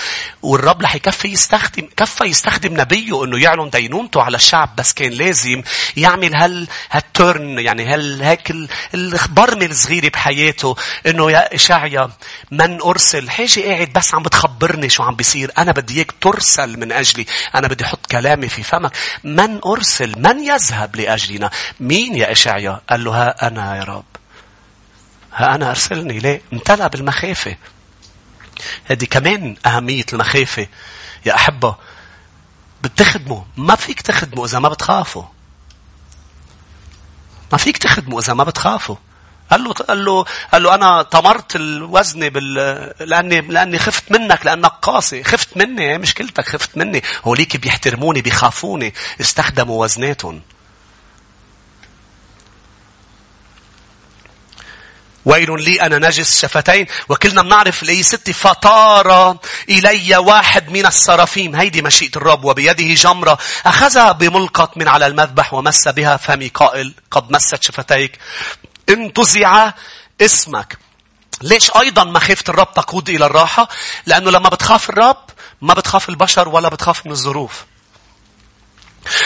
[0.41, 5.63] والرب رح يكفي يستخدم كفى يستخدم نبيه إنه يعلن دينونته على الشعب بس كان لازم
[5.97, 8.53] يعمل هال هالتورن يعني هال هيك
[8.93, 10.75] البرمة الصغيرة بحياته.
[11.07, 12.09] إنه يا اشعيا
[12.51, 15.51] من أرسل حاجة قاعد بس عم بتخبرني شو عم بيصير.
[15.57, 17.25] أنا بدي إياك ترسل من أجلي.
[17.55, 18.91] أنا بدي أحط كلامي في فمك.
[19.23, 21.49] من أرسل؟ من يذهب لأجلنا؟
[21.79, 24.20] مين يا اشعيا قال له ها أنا يا رب.
[25.39, 27.55] أنا أرسلني ليه؟ امتلأ بالمخافة.
[28.85, 30.67] هذه كمان أهمية المخافة.
[31.25, 31.75] يا أحبة
[32.83, 35.23] بتخدموا ما فيك تخدموا إذا ما بتخافوا.
[37.51, 38.95] ما فيك تخدموا إذا ما بتخافوا.
[39.51, 42.53] قال له قال له قال له أنا طمرت الوزن بال
[42.99, 49.83] لاني لأني خفت منك لأنك قاسي خفت مني مشكلتك خفت مني هوليك بيحترموني بيخافوني استخدموا
[49.83, 50.41] وزناتهم
[55.25, 59.37] ويل لي أنا نجس شفتين وكلنا بنعرف لي ستي فطار
[59.69, 61.55] إلي واحد من السرافيم.
[61.55, 63.37] هيدي مشيئة الرب وبيده جمرة.
[63.65, 68.19] أخذها بملقط من على المذبح ومس بها فمي قائل قد مست شفتيك.
[68.89, 69.71] انتزع
[70.21, 70.77] اسمك.
[71.41, 73.69] ليش أيضا مخافة الرب تقود إلى الراحة؟
[74.05, 75.25] لأنه لما بتخاف الرب
[75.61, 77.65] ما بتخاف البشر ولا بتخاف من الظروف.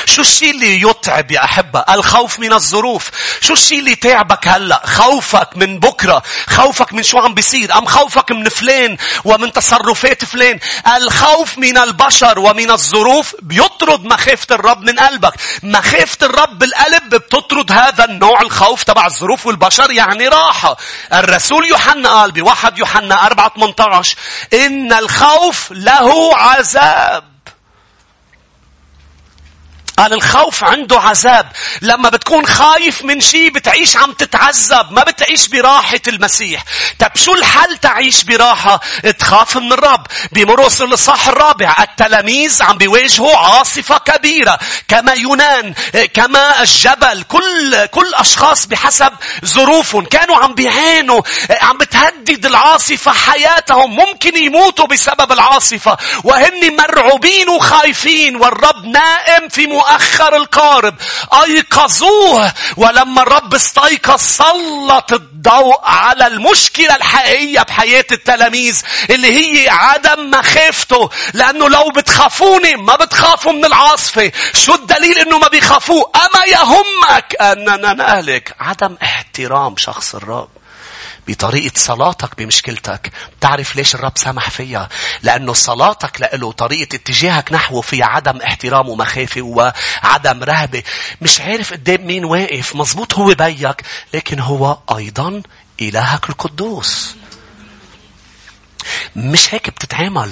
[0.06, 3.12] شو الشيء اللي يتعب يا أحبة؟ الخوف من الظروف.
[3.42, 6.24] شو الشيء اللي تعبك هلأ؟ خوفك من بكرة.
[6.50, 7.78] خوفك من شو عم بيصير.
[7.78, 10.60] أم خوفك من فلان ومن تصرفات فلان.
[10.96, 15.34] الخوف من البشر ومن الظروف بيطرد مخافة الرب من قلبك.
[15.64, 20.78] مخافة الرب بالقلب بتطرد هذا النوع الخوف تبع الظروف والبشر يعني راحة.
[21.14, 24.16] الرسول يوحنا قال بواحد يوحنا 4 18
[24.54, 27.35] إن الخوف له عذاب.
[29.98, 31.52] قال الخوف عنده عذاب.
[31.82, 34.92] لما بتكون خايف من شيء بتعيش عم تتعذب.
[34.92, 36.64] ما بتعيش براحة المسيح.
[37.00, 38.80] طب شو الحل تعيش براحة؟
[39.20, 40.08] تخاف من الرب.
[40.32, 44.60] بمرقس الإصحاح الرابع التلاميذ عم بيواجهوا عاصفة كبيرة.
[44.88, 45.74] كما يونان.
[46.14, 47.24] كما الجبل.
[47.24, 49.14] كل, كل أشخاص بحسب
[49.46, 50.06] ظروفهم.
[50.06, 51.22] كانوا عم بيعانوا.
[51.62, 53.96] عم بتهدد العاصفة حياتهم.
[53.96, 55.98] ممكن يموتوا بسبب العاصفة.
[56.24, 58.36] وهن مرعوبين وخايفين.
[58.36, 60.96] والرب نائم في مؤخر القارب.
[61.44, 71.10] أيقظوه ولما الرب استيقظ سلط الضوء على المشكلة الحقيقية بحياة التلاميذ اللي هي عدم مخافته.
[71.34, 74.32] لأنه لو بتخافوني ما بتخافوا من العاصفة.
[74.54, 80.50] شو الدليل أنه ما بيخافوه؟ أما يهمك أننا نهلك عدم احترام شخص الرب.
[81.28, 83.12] بطريقة صلاتك بمشكلتك.
[83.42, 84.90] تعرف ليش الرب سمح فيها؟
[85.24, 90.84] لأنه صلاتك له طريقة اتجاهك نحوه فيها عدم احترام ومخافة وعدم رهبة.
[91.22, 92.76] مش عارف قدام مين واقف.
[92.76, 93.82] مزبوط هو بيك
[94.14, 95.42] لكن هو أيضا
[95.82, 97.16] إلهك القدوس.
[99.16, 100.32] مش هيك بتتعامل.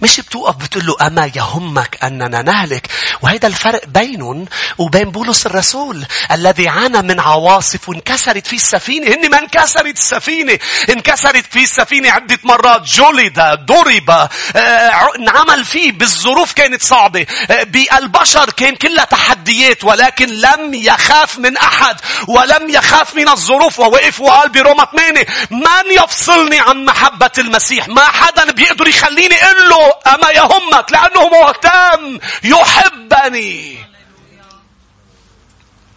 [0.00, 2.86] مش بتوقف بتقول له أما يهمك أننا نهلك.
[3.22, 4.46] وهذا الفرق بينهم
[4.78, 9.14] وبين بولس الرسول الذي عانى من عواصف وانكسرت فيه السفينة.
[9.14, 10.58] هن ما انكسرت السفينة.
[10.90, 12.82] انكسرت فيه السفينة عدة مرات.
[12.82, 14.10] جلد ضرب
[14.56, 15.92] آه، انعمل فيه.
[15.92, 17.26] بالظروف كانت صعبة.
[17.50, 19.84] آه، بالبشر كان كلها تحديات.
[19.84, 21.96] ولكن لم يخاف من أحد.
[22.28, 23.78] ولم يخاف من الظروف.
[23.78, 30.14] ووقف وقال بروما 8 من يفصلني عن محبة المسيح؟ ما حدا بيقدر يخليني إلا له
[30.14, 33.84] أما يهمك لأنه مهتم يحبني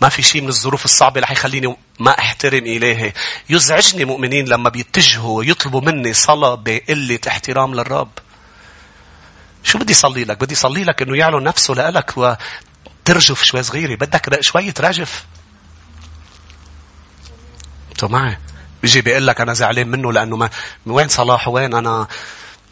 [0.01, 3.13] ما في شيء من الظروف الصعبة اللي حيخليني ما أحترم إلهي.
[3.49, 8.11] يزعجني مؤمنين لما بيتجهوا ويطلبوا مني صلاة بقلة احترام للرب.
[9.63, 13.95] شو بدي صلي لك؟ بدي صلي لك إنه يعلن نفسه لك وترجف شوي صغيرة.
[13.95, 15.25] بدك شوية رجف.
[17.91, 18.37] أنتوا معي؟
[18.81, 20.49] بيجي بيقول لك أنا زعلان منه لأنه ما
[20.85, 22.07] وين صلاحه وين أنا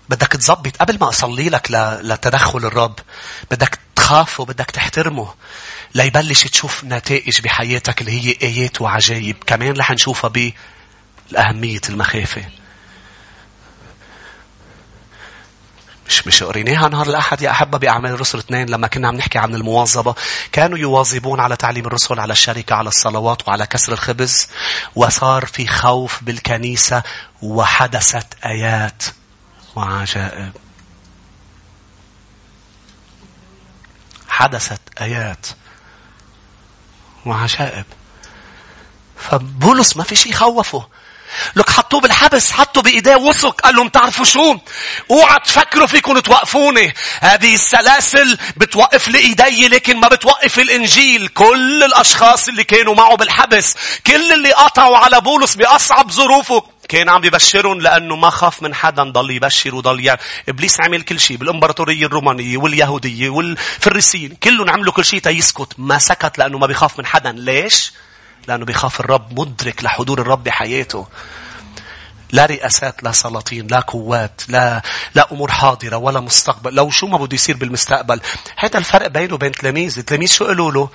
[0.10, 0.78] بدك تظبط.
[0.78, 1.68] قبل ما أصلي لك
[2.02, 3.00] لتدخل الرب
[3.52, 5.34] بدك تخافه بدك تحترمه
[5.96, 9.36] ليبلش تشوف نتائج بحياتك اللي هي آيات وعجائب.
[9.48, 10.32] كمان رح نشوفها
[11.32, 12.46] بأهمية المخافة.
[16.10, 19.56] مش مش قريناها نهار الأحد يا أحبة بأعمال الرسل اثنين لما كنا عم نحكي عن
[19.56, 20.16] المواظبة.
[20.51, 24.47] كانوا يواظبون على تعليم الرسل على الشركة على الصلوات وعلى كسر الخبز.
[24.95, 27.03] وصار في خوف بالكنيسة
[27.41, 29.03] وحدثت آيات.
[29.76, 30.51] وعجائب
[34.28, 35.47] حدثت آيات
[37.26, 37.86] وعجائب
[39.17, 40.88] فبولس ما في شيء خوفه
[41.55, 44.57] لك حطوه بالحبس حطوا بإيديه وثق قال لهم تعرفوا شو؟
[45.11, 46.93] اوعى تفكروا فيكم توقفوني.
[47.21, 51.28] هذه السلاسل بتوقف لي إيدي لكن ما بتوقف الإنجيل.
[51.28, 53.76] كل الأشخاص اللي كانوا معه بالحبس
[54.07, 56.63] كل اللي قطعوا على بولس بأصعب ظروفه.
[56.90, 60.20] كان عم يبشرهم لأنه ما خاف من حدا ضل يبشر وضل يعني.
[60.50, 66.38] إبليس عمل كل شيء بالإمبراطورية الرومانية واليهودية والفريسيين كلهم عملوا كل شيء تيسكت ما سكت
[66.38, 67.32] لأنه ما بيخاف من حدا.
[67.32, 67.94] ليش؟
[68.48, 71.08] لأنه بيخاف الرب مدرك لحضور الرب بحياته.
[72.32, 74.82] لا رئاسات لا سلاطين لا قوات لا
[75.16, 76.76] لا أمور حاضرة ولا مستقبل.
[76.76, 78.22] لو شو ما بده يصير بالمستقبل.
[78.58, 79.98] هذا الفرق بينه وبين تلاميذ.
[79.98, 80.90] التلاميذ شو قالوا له؟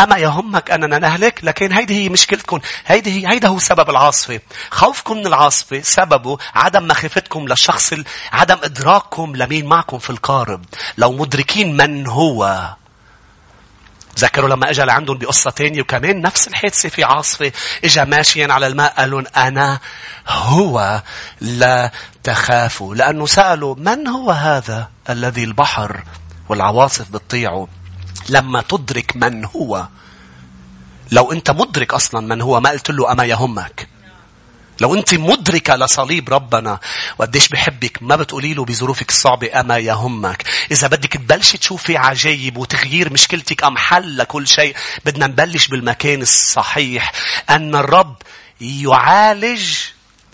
[0.00, 2.60] أما يهمك أننا نهلك؟ لكن هيدي هي مشكلتكم.
[2.86, 4.40] هيدي هي هيدا هو سبب العاصفة.
[4.70, 7.94] خوفكم من العاصفة سببه عدم مخافتكم للشخص
[8.32, 10.64] عدم إدراككم لمين معكم في القارب.
[10.98, 12.70] لو مدركين من هو.
[14.18, 17.52] ذكروا لما اجى لعندهم بقصة تانية وكمان نفس الحادثة في عاصفة.
[17.84, 19.80] اجى ماشيا على الماء قالوا أنا
[20.28, 21.02] هو.
[21.40, 21.90] لا
[22.22, 26.02] تخافوا لأنه سألوا من هو هذا الذي البحر
[26.48, 27.68] والعواصف بتطيعه؟
[28.28, 29.88] لما تدرك من هو
[31.12, 33.88] لو انت مدرك أصلا من هو ما قلت له أما يهمك
[34.80, 36.80] لو انت مدركة لصليب ربنا
[37.18, 40.44] وقديش بحبك ما بتقولي له بظروفك الصعبة أما يهمك.
[40.70, 47.12] إذا بدك تبلشي تشوفي عجايب وتغيير مشكلتك أم حل لكل شيء بدنا نبلش بالمكان الصحيح.
[47.50, 48.16] أن الرب
[48.60, 49.76] يعالج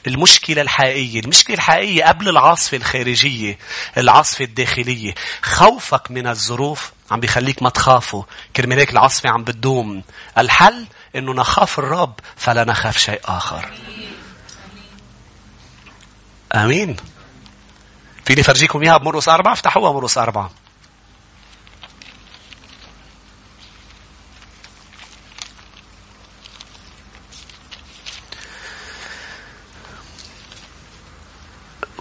[0.07, 1.21] المشكلة الحقيقية.
[1.21, 3.59] المشكلة الحقيقية قبل العاصفة الخارجية.
[3.97, 5.15] العاصفة الداخلية.
[5.43, 8.23] خوفك من الظروف عم بيخليك ما تخافوا.
[8.57, 10.03] كرمال هيك العاصفة عم بتدوم.
[10.39, 10.87] الحل
[11.17, 13.73] إنه نخاف الرب فلا نخاف شيء آخر.
[16.55, 16.97] آمين.
[18.25, 20.51] فيني فرجيكم إياها بمرقس أربعة افتحوها مرقس أربعة.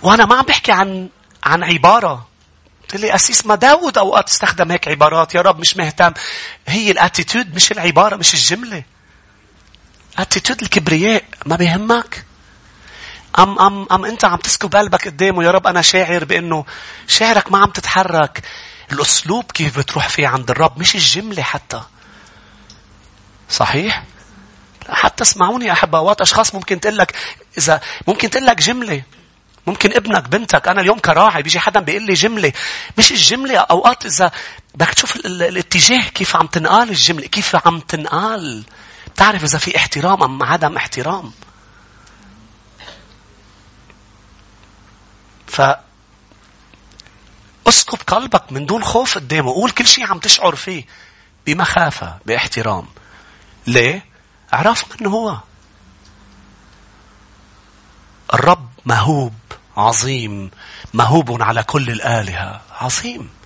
[0.02, 1.10] وأنا ما عم بحكي عن
[1.44, 2.28] عن عبارة.
[2.96, 6.14] لي أسيس ما داود أوقات استخدم هيك عبارات يا رب مش مهتم.
[6.68, 8.84] هي ال attitude مش العبارة مش الجملة.
[10.18, 12.26] attitude الكبرياء ما بيهمك.
[13.40, 16.66] أم, أم, أم أنت عم تسكب قلبك قدامه يا رب أنا شاعر بأنه
[17.08, 18.44] شعرك ما عم تتحرك.
[18.92, 21.82] الأسلوب كيف بتروح فيه عند الرب مش الجملة حتى.
[23.50, 24.04] صحيح؟
[24.90, 27.16] حتى اسمعوني يا أحبة أشخاص ممكن تقول لك
[27.58, 29.04] إذا ممكن تقول لك جملة
[29.68, 32.54] ممكن ابنك بنتك أنا اليوم كراعي بيجي حدا بيقول لي جملة
[32.98, 34.32] مش الجملة أوقات إذا
[34.76, 38.64] بدك تشوف الاتجاه كيف عم تنقال الجملة كيف عم تنقال
[39.14, 41.32] بتعرف إذا في احترام أم عدم احترام
[45.48, 45.62] ف
[47.68, 49.54] اسكب قلبك من دون خوف قدامه.
[49.54, 50.86] قول كل شيء عم تشعر فيه
[51.46, 52.86] بمخافة باحترام.
[53.68, 54.06] ليه؟
[54.54, 55.38] اعرف من هو.
[58.34, 59.34] الرب مهوب
[59.78, 60.52] عظيم
[60.94, 62.62] مهوب على كل الآلهة.
[62.82, 63.37] عظيم.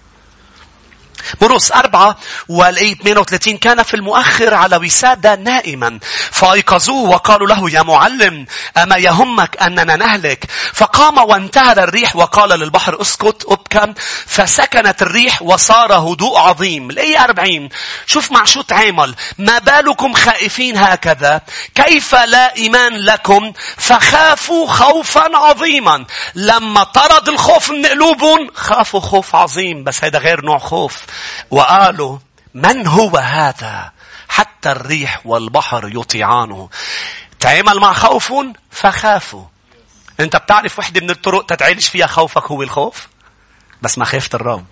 [1.41, 2.17] مرقس أربعة
[2.49, 5.99] والآية 38 كان في المؤخر على وسادة نائما.
[6.31, 8.45] فأيقظوه وقالوا له يا معلم
[8.77, 10.45] أما يهمك أننا نهلك.
[10.73, 13.93] فقام وانتهر الريح وقال للبحر اسكت ابكم
[14.25, 16.89] فسكنت الريح وصار هدوء عظيم.
[16.89, 17.69] الآية 40
[18.05, 21.41] شوف مع شو تعامل ما بالكم خائفين هكذا؟
[21.75, 26.05] كيف لا إيمان لكم؟ فخافوا خوفا عظيما.
[26.35, 29.83] لما طرد الخوف من قلوبهم خافوا خوف عظيم.
[29.83, 30.97] بس هذا غير نوع خوف.
[31.51, 32.17] وقالوا
[32.53, 33.91] من هو هذا؟
[34.29, 36.69] حتى الريح والبحر يطيعانه.
[37.39, 38.33] تعامل مع خوف
[38.71, 39.45] فخافوا.
[40.19, 43.07] انت بتعرف وحدة من الطرق تتعالج فيها خوفك هو الخوف؟
[43.81, 44.65] بس مخافة الرب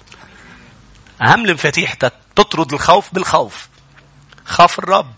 [1.22, 1.94] أهم المفاتيح
[2.36, 3.68] تطرد الخوف بالخوف.
[4.46, 5.14] خاف الرب.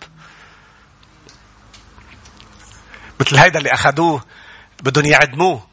[3.20, 4.24] مثل هيدا اللي أخذوه
[4.84, 5.68] بدهم يعدموه.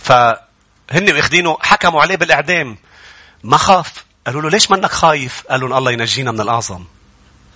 [0.00, 2.78] فهن واخدينه حكموا عليه بالإعدام.
[3.46, 4.04] ما خاف.
[4.26, 6.84] قالوا له ليش منك خايف؟ قال لهم الله ينجينا من الأعظم.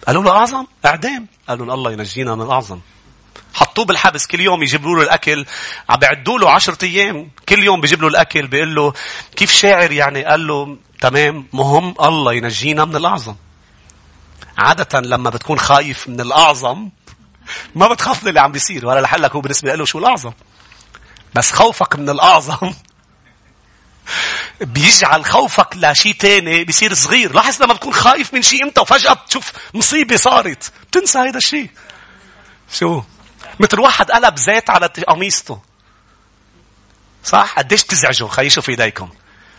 [0.06, 1.26] قالوا له أعظم؟ إعدام.
[1.48, 2.80] قال لهم الله ينجينا من الأعظم.
[3.54, 5.46] حطوه بالحبس كل يوم يجيبوا له الأكل.
[5.88, 7.30] عم بيعدوا له عشرة أيام.
[7.48, 8.92] كل يوم بيجيب له الأكل بيقول له
[9.36, 13.34] كيف شاعر يعني؟ قال له تمام مهم الله ينجينا من الأعظم.
[14.58, 16.88] عادة لما بتكون خايف من الأعظم
[17.74, 20.32] ما بتخاف من اللي عم بيصير ولا لحلك هو بالنسبة له شو الأعظم.
[21.34, 22.72] بس خوفك من الأعظم.
[24.60, 27.34] بيجعل خوفك لشيء تاني بيصير صغير.
[27.34, 30.72] لاحظ لما بتكون خايف من شيء انت وفجأة بتشوف مصيبة صارت.
[30.90, 31.70] بتنسى هذا الشيء.
[32.72, 33.02] شو؟
[33.60, 35.60] مثل واحد قلب زيت على قميصته.
[37.24, 39.08] صح؟ قديش تزعجوا؟ خلي شوف إيديكم.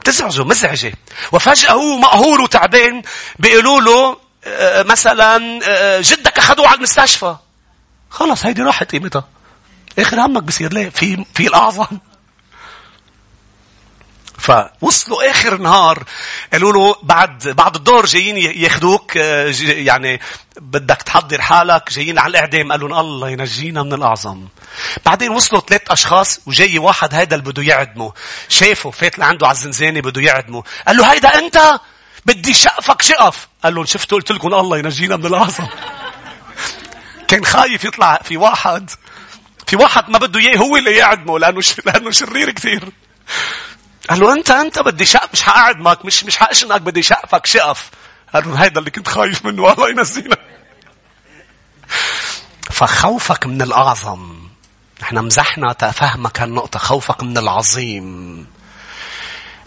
[0.03, 0.93] تزعجه مزعجة.
[1.31, 3.01] وفجأة هو مقهور وتعبان
[3.39, 7.35] بيقولوا له آه، مثلا آه، جدك أخذوه على المستشفى.
[8.09, 9.27] خلص هيدي راحت قيمتها.
[9.99, 11.97] آخر همك بصير ليه؟ في في الأعظم.
[14.41, 16.03] فوصلوا آخر نهار
[16.53, 20.21] قالوا له بعد بعد الظهر جايين ياخذوك آه، يعني
[20.61, 24.47] بدك تحضر حالك جايين على الإعدام قالوا الله ينجينا من الأعظم.
[25.05, 28.13] بعدين وصلوا ثلاث أشخاص وجاي واحد هيدا اللي بده يعدمه.
[28.49, 30.63] شافه فات لعنده على الزنزانة بده يعدمه.
[30.87, 31.79] قال له هيدا أنت؟
[32.25, 33.47] بدي شقفك شقف.
[33.63, 35.67] قال له شفتوا قلت لكم الله ينجينا من الأعظم.
[37.29, 38.89] كان خايف يطلع في واحد.
[39.67, 42.89] في واحد ما بده إياه هو اللي يعدمه لأنه لأنه شرير كثير.
[44.11, 47.89] قال له أنت أنت بدي شقف مش حقعدمك مش مش حقشنك بدي شقفك شقف.
[48.33, 50.37] قال له هيدا اللي كنت خايف منه الله ينزينا.
[52.71, 54.39] فخوفك من الأعظم.
[55.03, 58.47] إحنا مزحنا تفهمك هالنقطة خوفك من العظيم.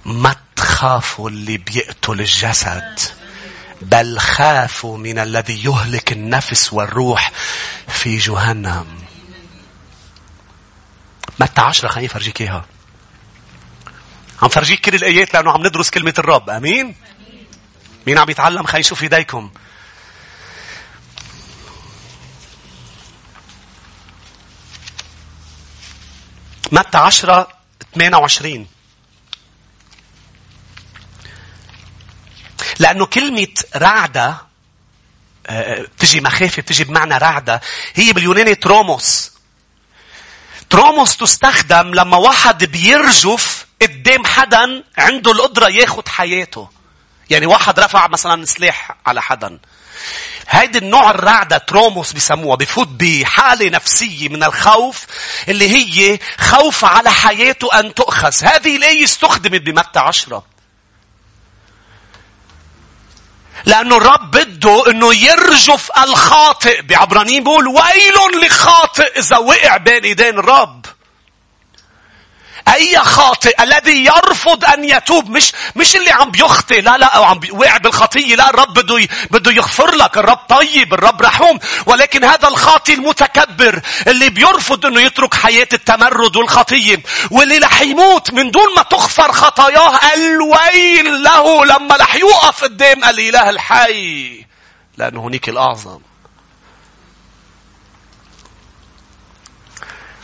[0.04, 2.98] ما تخافوا اللي بيقتل الجسد
[3.82, 7.32] بل خافوا من الذي يهلك النفس والروح
[7.88, 8.86] في جهنم.
[11.40, 12.64] متى عشرة خليني فرجيك إياها؟
[14.44, 16.50] عم فرجيك كل الآيات لأنه عم ندرس كلمة الرب.
[16.50, 16.96] أمين؟
[18.06, 19.50] مين عم يتعلم خلينا نشوف إيديكم.
[26.72, 27.48] متى عشرة
[27.94, 28.66] 28
[32.78, 34.36] لأنه كلمة رعدة
[35.46, 37.60] آه، تجي مخافة تجي بمعنى رعدة
[37.94, 39.32] هي باليوناني تروموس
[40.70, 46.68] τρόμος تستخدم لما واحد بيرجف قدام حدا عنده القدرة ياخد حياته.
[47.30, 49.58] يعني واحد رفع مثلا سلاح على حدا.
[50.48, 55.06] هيدي النوع الرعدة τρόμος بيسموها بفوت بحالة نفسية من الخوف
[55.48, 58.32] اللي هي خوف على حياته أن تؤخذ.
[58.42, 60.44] هذه الآية استخدمت بمتى عشرة.
[63.64, 70.86] لأنه الرب بده أنه يرجف الخاطئ بعبرانيين بيقول ويل لخاطئ إذا وقع بين إيدين الرب.
[72.68, 77.40] أي خاطئ الذي يرفض أن يتوب؟ مش مش اللي عم بيخطئ لا لا أو عم
[77.52, 81.58] وقع بالخطية لا الرب بده بده يغفر لك الرب طيب الرب رحوم.
[81.86, 88.50] ولكن هذا الخاطئ المتكبر اللي بيرفض أنه يترك حياة التمرد والخطية واللي رح يموت من
[88.50, 94.44] دون ما تغفر خطاياه الويل له لما رح يوقف قدام الإله الحي
[94.96, 95.98] لأنه هنيك الأعظم.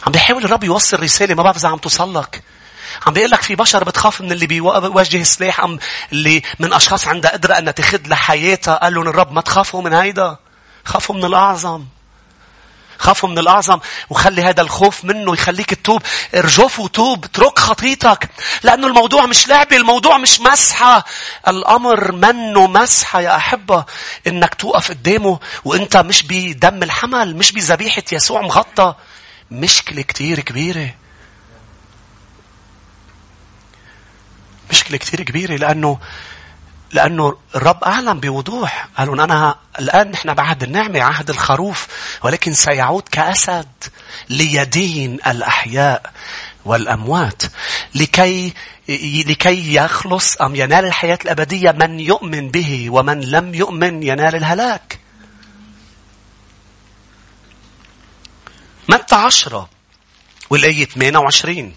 [0.07, 2.42] عم بيحاول الرب يوصل رسالة ما بعرف إذا عم توصل لك.
[3.07, 5.78] عم بيقول لك في بشر بتخاف من اللي بيوجه سلاح أم
[6.12, 8.74] اللي من أشخاص عندها قدرة أن تخذ لحياتها.
[8.74, 10.36] قال لهم الرب ما تخافوا من هيدا.
[10.84, 11.84] خافوا من الأعظم.
[12.98, 13.80] خافوا من الأعظم
[14.11, 16.03] وخلي هذا الخوف منه يخليك تتوب.
[16.34, 17.24] ارجف وتوب.
[17.24, 18.30] اترك خطيتك.
[18.62, 19.76] لأنه الموضوع مش لعبة.
[19.76, 21.05] الموضوع مش مسحة.
[21.48, 23.84] الأمر منه مسحة يا أحبة.
[24.26, 27.36] إنك توقف قدامه وإنت مش بدم الحمل.
[27.36, 28.94] مش بذبيحة يسوع مغطى.
[29.51, 30.94] مشكلة كتير كبيرة.
[34.70, 35.98] مشكلة كتير كبيرة لأنه
[36.92, 41.86] لأنه الرب أعلم بوضوح قالوا أنا الآن نحن بعهد النعمة عهد الخروف
[42.22, 43.68] ولكن سيعود كأسد
[44.28, 46.12] ليدين الأحياء
[46.64, 47.42] والأموات
[47.94, 48.53] لكي
[49.26, 54.98] لكي يخلص أم ينال الحياة الأبدية من يؤمن به ومن لم يؤمن ينال الهلاك.
[58.91, 59.68] متى عشرة؟
[60.51, 61.76] والآية 28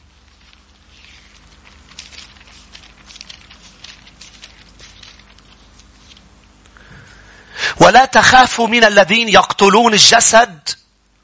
[7.80, 10.70] ولا تخافوا من الذين يقتلون الجسد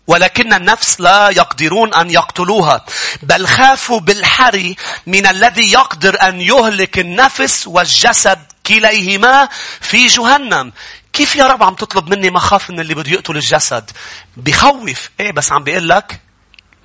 [0.07, 2.85] ولكن النفس لا يقدرون أن يقتلوها.
[3.23, 4.75] بل خافوا بالحري
[5.05, 9.49] من الذي يقدر أن يهلك النفس والجسد كليهما
[9.81, 10.71] في جهنم.
[11.19, 13.91] كيف يا رب عم تطلب مني ما خاف من اللي بده يقتل الجسد؟
[14.37, 15.09] بخوف.
[15.19, 16.19] إيه بس عم بيقول لك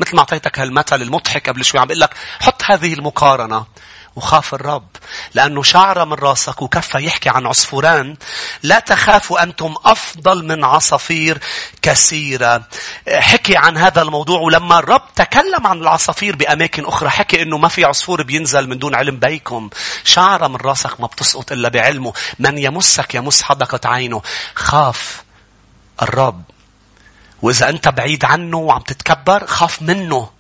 [0.01, 3.67] مثل ما أعطيتك هالمثل المضحك قبل شوي عم بيقول لك حط هذه المقارنة.
[4.17, 4.89] وخاف الرب
[5.35, 8.17] لأنه شعر من راسك وكفى يحكي عن عصفوران.
[8.63, 11.39] لا تخافوا أنتم أفضل من عصافير
[11.83, 12.63] كثيرة.
[13.09, 17.85] حكي عن هذا الموضوع ولما الرب تكلم عن العصافير بأماكن أخرى حكي أنه ما في
[17.85, 19.71] عصفور بينزل من دون علم بيكم.
[20.05, 22.13] شعر من راسك ما بتسقط إلا بعلمه.
[22.39, 24.23] من يمسك يمس حدقة عينه.
[24.55, 25.25] خاف
[26.03, 26.43] الرب.
[27.43, 30.31] وإذا أنت بعيد عنه وعم تتكبر خاف منه.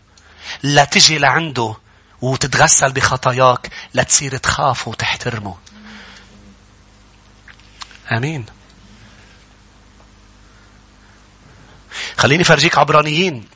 [0.62, 1.83] لا تجي لعنده.
[2.24, 5.58] وتتغسل بخطاياك لتصير تخافه وتحترمه.
[8.12, 8.46] آمين.
[12.16, 13.48] خليني فرجيك عبرانيين.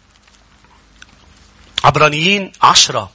[1.84, 3.10] عبرانيين عشرة.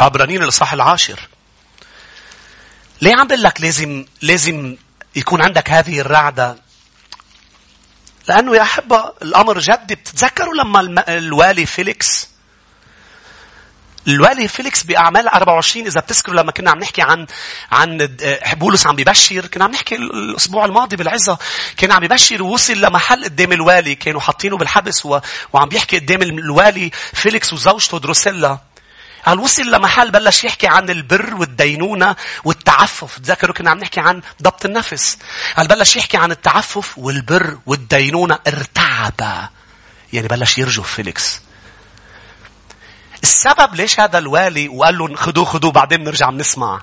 [0.00, 1.28] عبرانيين الإصحاح العاشر.
[3.00, 4.76] ليه عم بقول لك لازم لازم
[5.16, 6.56] يكون عندك هذه الرعدة؟
[8.28, 12.28] لأنه يا أحبة الأمر جدي بتتذكروا لما الوالي فيليكس
[14.08, 17.26] الوالي فيليكس بأعمال 24 إذا بتذكروا لما كنا عم نحكي عن
[17.72, 18.16] عن
[18.52, 21.38] بولس عم ببشر كنا عم نحكي الأسبوع الماضي بالعظة
[21.76, 25.20] كان عم ببشر ووصل لمحل قدام الوالي كانوا حاطينه بالحبس و...
[25.52, 28.58] وعم بيحكي قدام الوالي فيليكس وزوجته دروسيلا
[29.26, 33.18] قال وصل لمحل بلش يحكي عن البر والدينونة والتعفف.
[33.18, 35.18] تذكروا كنا عم نحكي عن ضبط النفس.
[35.56, 39.48] قال بلش يحكي عن التعفف والبر والدينونة ارتعب.
[40.12, 41.40] يعني بلش يرجف فيليكس.
[43.22, 46.82] السبب ليش هذا الوالي وقال لهم خذوه خذوه بعدين بنرجع بنسمع.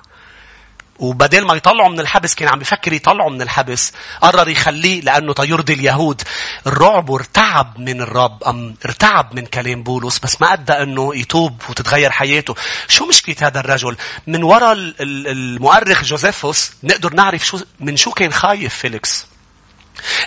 [0.98, 3.92] وبدل ما يطلعوا من الحبس كان عم بفكر يطلعوا من الحبس.
[4.20, 6.22] قرر يخليه لأنه تيرضي اليهود.
[6.66, 12.10] الرعب وارتعب من الرب أم ارتعب من كلام بولس بس ما أدى أنه يتوب وتتغير
[12.10, 12.54] حياته.
[12.88, 18.74] شو مشكلة هذا الرجل؟ من وراء المؤرخ جوزيفوس نقدر نعرف شو من شو كان خايف
[18.74, 19.26] فيليكس.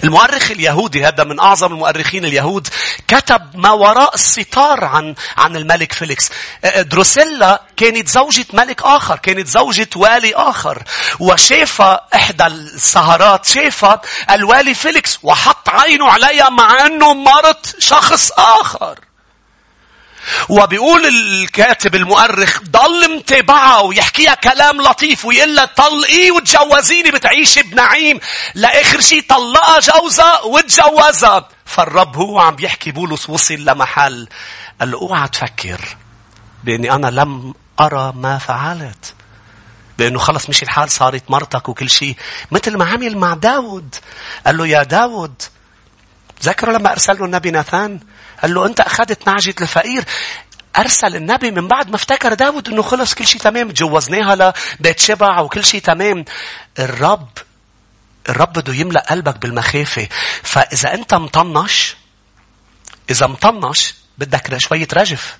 [0.03, 2.67] المؤرخ اليهودي هذا من أعظم المؤرخين اليهود
[3.07, 6.31] كتب ما وراء الستار عن عن الملك فيليكس.
[6.77, 10.83] دروسيلا كانت زوجة ملك آخر، كانت زوجة والي آخر،
[11.19, 11.81] وشاف
[12.15, 13.99] إحدى السهرات شاف
[14.31, 19.06] الوالي فيليكس وحط عينه عليها مع أنه مرت شخص آخر.
[20.49, 28.19] وبيقول الكاتب المؤرخ ضل متابعها ويحكيها كلام لطيف ويقول لها طلقيه وتجوزيني بتعيشي بنعيم.
[28.55, 31.49] لآخر شيء طلقها جوزها وتجوزها.
[31.65, 34.27] فالرب هو عم بيحكي بولس وصل لمحل.
[34.79, 35.79] قال له أوعى تفكر
[36.63, 39.13] بأني أنا لم أرى ما فعلت
[39.97, 42.15] بأنه خلص مش الحال صارت مرتك وكل شيء
[42.51, 43.95] مثل ما عمل مع داود.
[44.45, 45.41] قال له يا داود
[46.43, 47.99] ذكروا لما ارسل له النبي ناثان؟
[48.41, 50.03] قال له أنت أخذت نعجة الفقير.
[50.77, 55.39] أرسل النبي من بعد ما افتكر داود أنه خلص كل شيء تمام تجوزناها لبيت شبع
[55.39, 56.25] وكل شيء تمام.
[56.79, 57.29] الرب
[58.29, 60.07] الرب بده يملأ قلبك بالمخافة.
[60.43, 61.95] فإذا أنت مطنش
[63.09, 65.37] إذا مطنش بدك شوية رجف.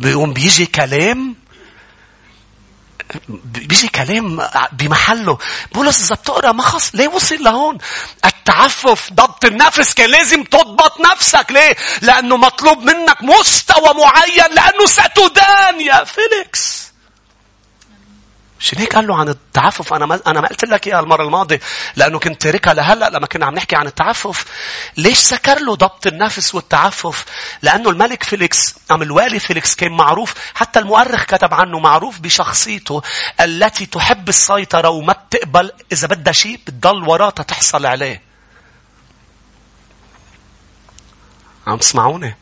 [0.00, 1.36] بيقوم بيجي كلام
[3.28, 5.38] بيجي كلام بمحله.
[5.72, 7.78] بولس إذا بتقرأ ما خص ليه وصل لهون.
[8.24, 11.46] التعفف ضبط النفس كان لازم تضبط نفسك.
[11.50, 16.89] ليه؟ لأنه مطلوب منك مستوى معين لأنه ستدان يا فيليكس.
[18.60, 21.60] شو هيك قال له عن التعفف أنا ما أنا ما قلت لك إياها المرة الماضية
[21.96, 24.44] لأنه كنت تاركها لهلأ لما كنا عم نحكي عن التعفف.
[24.96, 27.24] ليش ذكر له ضبط النفس والتعفف؟
[27.62, 33.02] لأنه الملك فيليكس أم الوالي فيليكس كان معروف حتى المؤرخ كتب عنه معروف بشخصيته
[33.40, 38.22] التي تحب السيطرة وما بتقبل إذا بدها شيء بتضل وراه تحصل عليه.
[41.66, 42.36] عم تسمعوني؟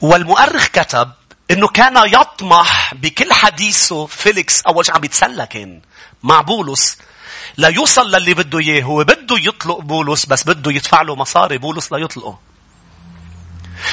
[0.00, 1.10] والمؤرخ كتب
[1.50, 5.80] إنه كان يطمح بكل حديثه فيليكس أول شيء عم يتسلى كان
[6.22, 6.98] مع بولس.
[7.56, 8.82] لا يوصل للي بده إياه.
[8.82, 12.38] هو بده يطلق بولس بس بده يدفع له مصاري بولس لا يطلقه.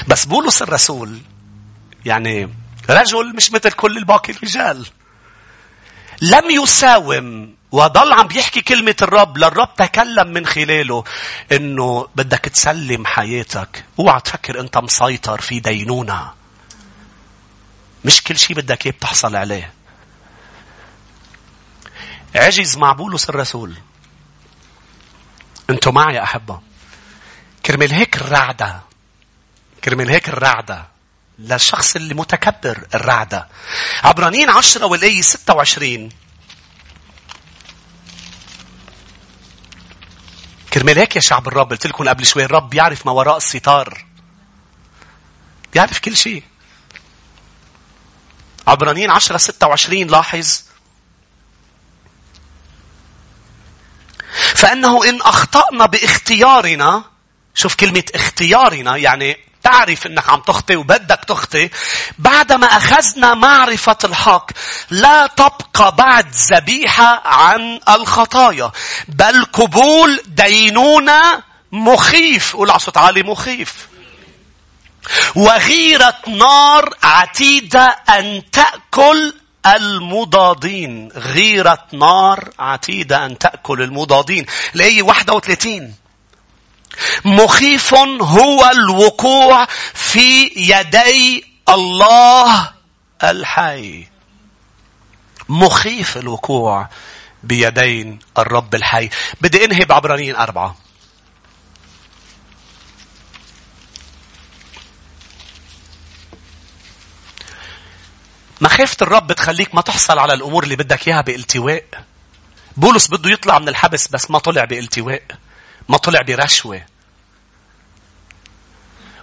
[0.07, 1.19] بس بولس الرسول
[2.05, 2.53] يعني
[2.89, 4.85] رجل مش مثل كل الباقي الرجال.
[6.21, 9.37] لم يساوم وضل عم بيحكي كلمة الرب.
[9.37, 11.03] للرب تكلم من خلاله
[11.51, 13.85] إنه بدك تسلم حياتك.
[13.99, 16.36] اوعى تفكر أنت مسيطر في دينونة.
[18.05, 19.73] مش كل شيء بدك إياه بتحصل عليه.
[22.35, 23.75] عجز مع بولس الرسول.
[25.69, 26.61] أنتوا معي يا أحبة.
[27.65, 28.81] كرمال هيك الرعدة.
[29.83, 30.87] كرمال هيك الرعدة.
[31.39, 33.47] للشخص اللي متكبر الرعدة.
[34.03, 36.09] عبرانيين عشرة والآية 26.
[40.73, 44.05] كرمال هيك يا شعب الرب قلت لكم قبل شوي الرب بيعرف ما وراء الستار.
[45.73, 46.43] بيعرف كل شيء.
[48.67, 50.61] عبرانيين 10 26 لاحظ.
[54.55, 57.03] فأنه إن أخطأنا باختيارنا
[57.55, 61.69] شوف كلمة اختيارنا يعني تعرف إنك عم تخطي وبدك تخطي
[62.19, 64.51] بعدما أخذنا معرفة الحق
[64.89, 68.71] لا تبقى بعد ذبيحة عن الخطايا
[69.07, 72.55] بل قبول دينونة مخيف.
[72.55, 73.87] قول على صوت عالي مخيف.
[75.35, 79.33] وغيرة نار عتيدة أن تأكل
[79.65, 81.09] المضادين.
[81.15, 84.45] غيرة نار عتيدة أن تأكل المضادين.
[84.73, 85.95] لأي 31
[87.25, 92.71] مخيف هو الوقوع في يدي الله
[93.23, 94.07] الحي.
[95.49, 96.89] مخيف الوقوع
[97.43, 99.09] بيدين الرب الحي.
[99.41, 100.86] بدي أنهي بعبرانيين أربعة.
[108.61, 111.83] مخافة الرب بتخليك ما تحصل على الأمور اللي بدك إياها بإلتواء.
[112.77, 115.23] بولس بده يطلع من الحبس بس ما طلع بإلتواء.
[115.89, 116.81] ما طلع برشوة.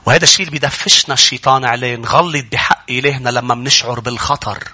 [0.06, 4.68] وهذا الشيء اللي بيدفشنا الشيطان عليه نغلط بحق إلهنا لما منشعر بالخطر.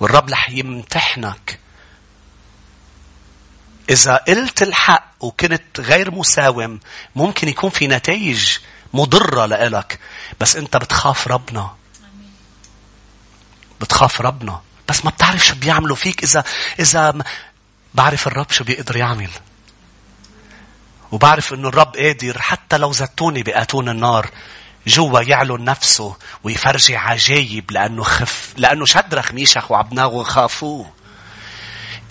[0.00, 1.58] والرب رح يمتحنك.
[3.90, 6.80] إذا قلت الحق وكنت غير مساوم
[7.16, 8.58] ممكن يكون في نتائج
[8.94, 9.98] مضرة لإلك.
[10.40, 11.74] بس أنت بتخاف ربنا.
[13.80, 14.60] بتخاف ربنا.
[14.88, 16.22] بس ما بتعرف شو بيعملوا فيك.
[16.22, 16.44] إذا
[16.78, 17.18] إذا
[17.94, 19.30] بعرف الرب شو بيقدر يعمل.
[21.12, 22.42] وبعرف إنه الرب قادر.
[22.42, 24.30] حتى لو زتوني باتون النار.
[24.86, 30.92] جوا يعلن نفسه ويفرجي عجايب لأنه خف لأنه شدرخ ميشخ وعبناغو خافوه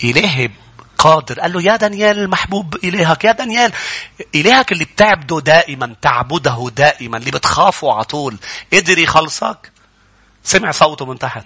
[0.04, 0.50] إلهي
[0.98, 1.40] قادر.
[1.40, 3.72] قال له يا دانيال المحبوب إلهك يا دانيال
[4.34, 8.36] إلهك اللي بتعبده دائما تعبده دائما اللي بتخافه على طول.
[8.72, 9.72] قدر يخلصك.
[10.44, 11.44] سمع صوته من تحت.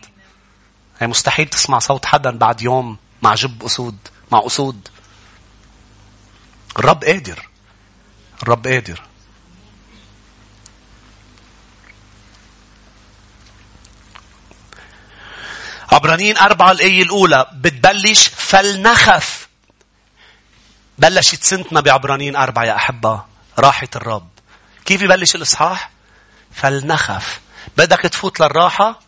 [0.99, 3.96] هي مستحيل تسمع صوت حدا بعد يوم مع جب أسود
[4.32, 4.88] مع أسود.
[6.78, 7.49] الرب قادر.
[8.42, 9.03] الرب قادر.
[15.92, 17.46] عبرانيين أربعة الآية الأولى.
[17.55, 19.38] بتبلش فلنخف.
[20.99, 23.22] بلشت سنتنا بعبرانيين أربعة يا أحبة
[23.59, 24.28] راحة الرب.
[24.84, 25.90] كيف يبلش الإصحاح؟
[26.53, 27.40] فلنخف
[27.76, 29.01] بدك تفوت للراحة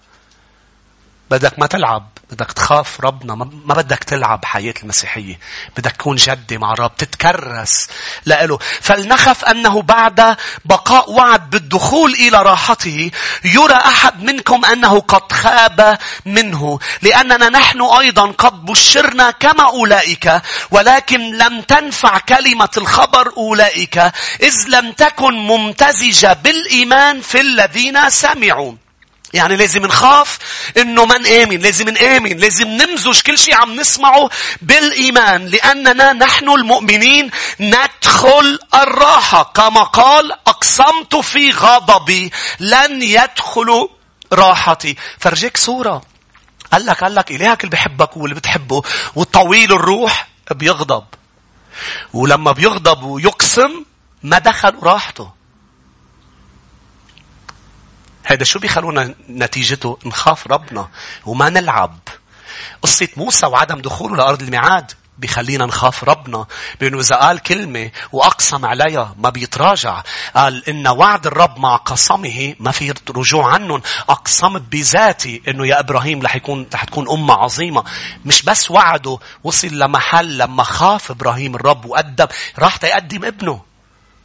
[1.30, 5.38] بدك ما تلعب بدك تخاف ربنا ما بدك تلعب حياة المسيحية.
[5.76, 7.88] بدك تكون جدي مع الرب تتكرس
[8.26, 8.58] لإله.
[8.80, 13.10] فلنخف أنه بعد بقاء وعد بالدخول إلى راحته
[13.44, 16.78] يرى أحد منكم أنه قد خاب منه.
[17.02, 23.98] لأننا نحن أيضا قد بشرنا كما أولئك ولكن لم تنفع كلمة الخبر أولئك
[24.42, 28.89] إذ لم تكن ممتزجة بالإيمان في الذين سمعوا.
[29.34, 30.38] يعني لازم نخاف
[30.76, 34.30] إنه ما نآمن، لازم نآمن، لازم نمزج كل شيء عم نسمعه
[34.62, 43.88] بالإيمان، لأننا نحن المؤمنين ندخل الراحة، كما قال أقسمت في غضبي لن يدخلوا
[44.32, 46.02] راحتي، فرجيك صوره.
[46.72, 48.82] قال لك قال لك إلهك اللي بحبك واللي بتحبه
[49.14, 51.04] والطويل الروح بيغضب.
[52.12, 53.84] ولما بيغضب ويقسم
[54.22, 55.39] ما دخل راحته.
[58.30, 60.88] هذا شو بيخلونا نتيجته؟ نخاف ربنا
[61.26, 61.98] وما نلعب.
[62.82, 66.46] قصة موسى وعدم دخوله لأرض الميعاد بيخلينا نخاف ربنا
[66.80, 70.02] بأنه إذا قال كلمة وأقسم عليها ما بيتراجع.
[70.36, 73.82] قال إن وعد الرب مع قسمه ما في رجوع عنهم.
[74.08, 77.84] أقسمت بذاتي إنه يا إبراهيم رح يكون رح تكون أمة عظيمة.
[78.24, 82.26] مش بس وعده وصل لمحل لما خاف إبراهيم الرب وقدم
[82.58, 83.69] راح تقدم ابنه.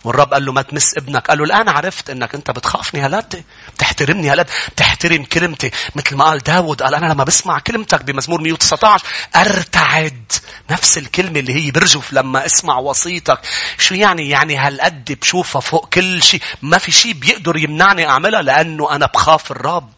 [0.06, 1.28] والرب قال له ما تمس ابنك.
[1.28, 3.44] قال له الآن عرفت أنك أنت بتخافني هالقد.
[3.76, 4.50] بتحترمني هالقد.
[4.72, 5.72] بتحترم كلمتي.
[5.96, 10.32] مثل ما قال داود قال أنا لما بسمع كلمتك بمزمور 119 أرتعد.
[10.72, 13.40] نفس الكلمة اللي هي برجف لما اسمع وصيتك.
[13.78, 16.42] شو يعني؟ يعني هالقد بشوفها فوق كل شيء.
[16.62, 19.92] ما في شيء بيقدر يمنعني أعملها لأنه أنا بخاف الرب.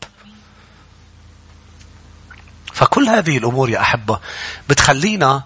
[2.73, 4.19] فكل هذه الأمور يا أحبة
[4.69, 5.43] بتخلينا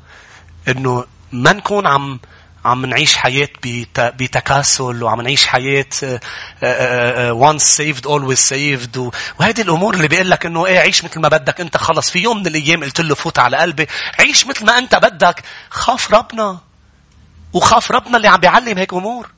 [0.68, 2.20] أنه ما نكون عم
[2.66, 3.50] عم نعيش حياة
[3.98, 6.20] بتكاسل وعم نعيش حياة آه،
[6.64, 8.98] آه، آه، once saved always saved
[9.40, 12.10] وهذه الأمور اللي بيقول لك إنه إيه عيش مثل ما بدك أنت خلص.
[12.10, 13.88] في يوم من الأيام قلت له فوت على قلبي
[14.20, 16.60] عيش مثل ما أنت بدك خاف ربنا
[17.54, 19.30] وخاف ربنا اللي عم بيعلم هيك أمور.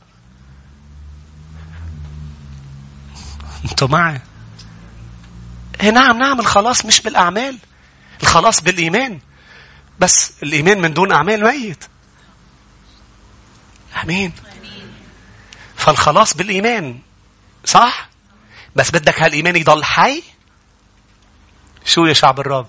[3.66, 4.22] أنتوا معي؟
[5.82, 7.58] إيه نعم نعم الخلاص مش بالأعمال
[8.24, 9.20] الخلاص بالإيمان.
[10.00, 11.93] بس الإيمان من دون أعمال ميت.
[14.04, 14.34] آمين.
[15.78, 17.00] فالخلاص بالإيمان
[17.66, 18.10] صح؟
[18.76, 20.24] بس بدك هالإيمان يضل حي؟
[21.86, 22.68] شو يا شعب الرب؟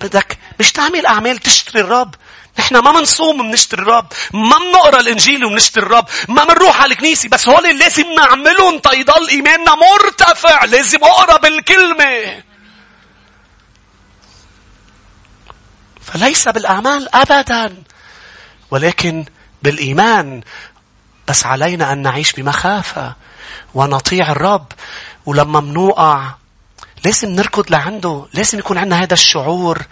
[0.00, 2.14] بدك مش تعمل أعمال تشتري الرب.
[2.58, 7.48] نحن ما منصوم بنشتري الرب ما بنقرا الإنجيل وبنشتري الرب ما بنروح على الكنيسة بس
[7.48, 12.42] هول لازم نعملهم تيضل إيماننا مرتفع لازم أقرأ بالكلمة.
[16.02, 17.82] فليس بالأعمال ابدا
[18.70, 19.24] ولكن
[19.64, 20.40] بالإيمان.
[21.28, 23.14] بس علينا أن نعيش بمخافة
[23.74, 24.66] ونطيع الرب.
[25.26, 26.34] ولما منوقع
[27.04, 28.26] لازم نركض لعنده.
[28.34, 29.82] لازم يكون عندنا هذا الشعور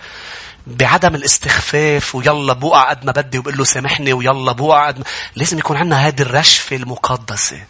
[0.66, 2.14] بعدم الاستخفاف.
[2.14, 5.04] ويلا بوقع قد ما بدي وبقول له سامحني ويلا بوقع قد ما...
[5.36, 7.60] لازم يكون عندنا هذه الرشفة المقدسة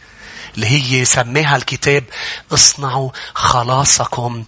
[0.54, 2.04] اللي هي سميها الكتاب
[2.52, 4.44] اصنعوا خلاصكم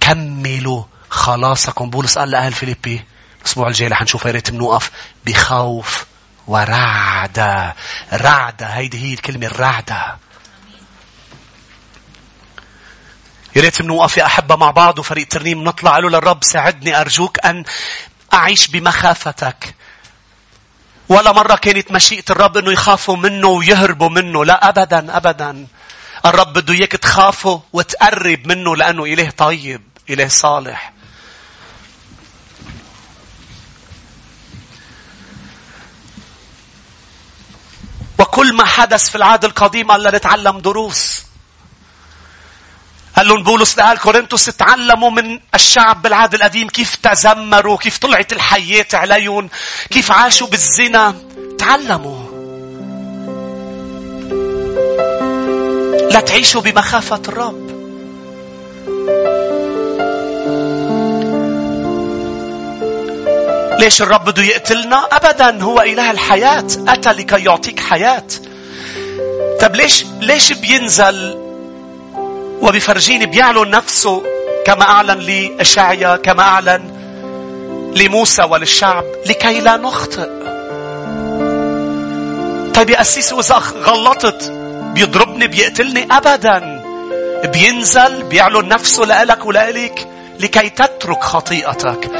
[0.00, 1.90] كملوا خلاصكم.
[1.90, 3.04] بولس قال لأهل فيليبي
[3.40, 4.90] الأسبوع الجاي رح نشوف يا ريت بنوقف
[5.26, 6.06] بخوف.
[6.46, 7.74] ورعدة
[8.12, 10.16] رعدة هيدي هي الكلمة الرعدة
[13.56, 15.98] يا ريت بنوقف يا أحبة مع بعض وفريق ترنيم نطلع.
[15.98, 17.64] له للرب ساعدني أرجوك أن
[18.34, 19.74] أعيش بمخافتك.
[21.08, 24.44] ولا مرة كانت مشيئة الرب أنه يخافوا منه ويهربوا منه.
[24.44, 25.66] لا أبدا أبدا.
[26.26, 30.92] الرب بده إياك تخافه وتقرب منه لأنه إله طيب إله صالح.
[38.18, 41.22] وكل ما حدث في العهد القديم قال نتعلم دروس.
[43.16, 48.86] قال لهم بولس لأهل كورنثوس تعلموا من الشعب بالعهد القديم كيف تذمروا كيف طلعت الحياة
[48.94, 49.48] عليهم
[49.90, 51.14] كيف عاشوا بالزنا.
[51.58, 52.32] تعلموا.
[56.10, 57.71] لا تعيشوا بمخافة الرب.
[63.78, 66.64] ليش الرب بده يقتلنا؟ أبدا هو إله الحياة.
[66.88, 68.24] أتى لكي يعطيك حياة.
[69.60, 71.38] طب ليش ليش بينزل
[72.60, 74.22] وبيفرجيني بيعلن نفسه
[74.66, 76.82] كما أعلن لإشعيا كما أعلن
[77.96, 80.28] لموسى وللشعب؟ لكي لا نخطئ.
[82.74, 84.52] طيب يا أسيس وإذا غلطت
[84.94, 86.82] بيضربني بيقتلني؟ أبدا.
[87.44, 90.08] بينزل بيعلن نفسه لإلك ولإلك
[90.42, 92.10] لكي تترك خطيئتك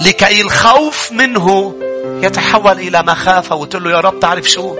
[0.00, 1.74] لكي الخوف منه
[2.22, 3.56] يتحول إلى مخافة.
[3.56, 4.76] وتقول له يا رب تعرف شو؟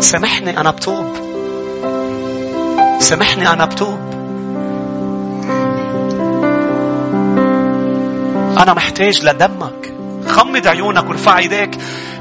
[0.00, 1.16] سامحني أنا بتوب.
[3.00, 3.98] سامحني أنا بتوب.
[8.62, 9.94] أنا محتاج لدمك.
[10.28, 11.70] غمض عيونك وارفع إيديك.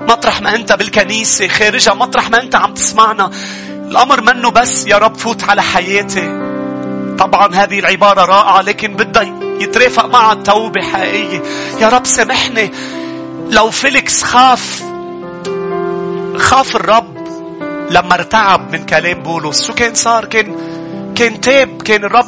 [0.02, 3.32] مطرح ما أنت بالكنيسة خارجها مطرح ما أنت عم تسمعنا.
[3.70, 6.47] الأمر منه بس يا رب فوت على حياتي.
[7.20, 9.24] طبعا هذه العبارة رائعة لكن بدها
[9.62, 11.42] يترافق معها توبة حقيقية.
[11.82, 12.72] يا رب سامحني
[13.50, 14.84] لو فيليكس خاف
[16.38, 17.18] خاف الرب
[17.90, 19.68] لما ارتعب من كلام بولس.
[19.68, 20.56] شو كان صار؟ كان
[21.16, 22.28] كان تاب كان الرب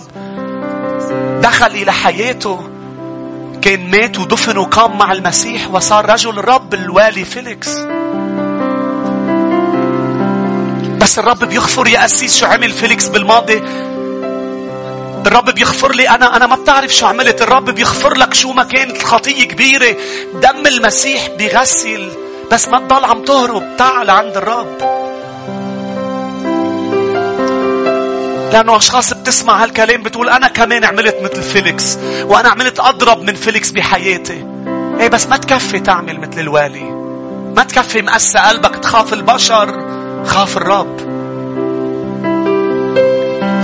[1.41, 2.69] دخل إلى حياته
[3.61, 7.69] كان مات ودفن وقام مع المسيح وصار رجل الرب الوالي فيليكس.
[11.01, 13.63] بس الرب بيغفر يا قسيس شو عمل فيليكس بالماضي؟
[15.28, 16.09] الرب بيغفر لي.
[16.09, 17.41] أنا أنا ما بتعرف شو عملت.
[17.41, 19.97] الرب بيغفر لك شو ما كانت الخطية كبيرة.
[20.34, 22.09] دم المسيح بيغسل.
[22.51, 23.63] بس ما تضل عم تهرب.
[23.78, 24.78] تعال عند الرب.
[28.53, 31.97] لأنه أشخاص بتسمع هالكلام بتقول أنا كمان عملت مثل فيليكس.
[32.24, 34.45] وأنا عملت أضرب من فيليكس بحياتي.
[34.99, 36.84] إيه بس ما تكفي تعمل مثل الوالي.
[37.55, 39.86] ما تكفي مقسي قلبك تخاف البشر
[40.26, 41.09] خاف الرب.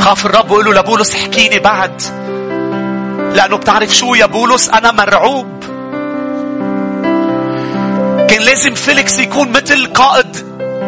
[0.05, 2.01] خاف الرب وقال له لبولس احكيني بعد.
[3.35, 5.63] لأنه بتعرف شو يا بولس؟ أنا مرعوب.
[8.29, 10.37] كان لازم فيليكس يكون مثل قائد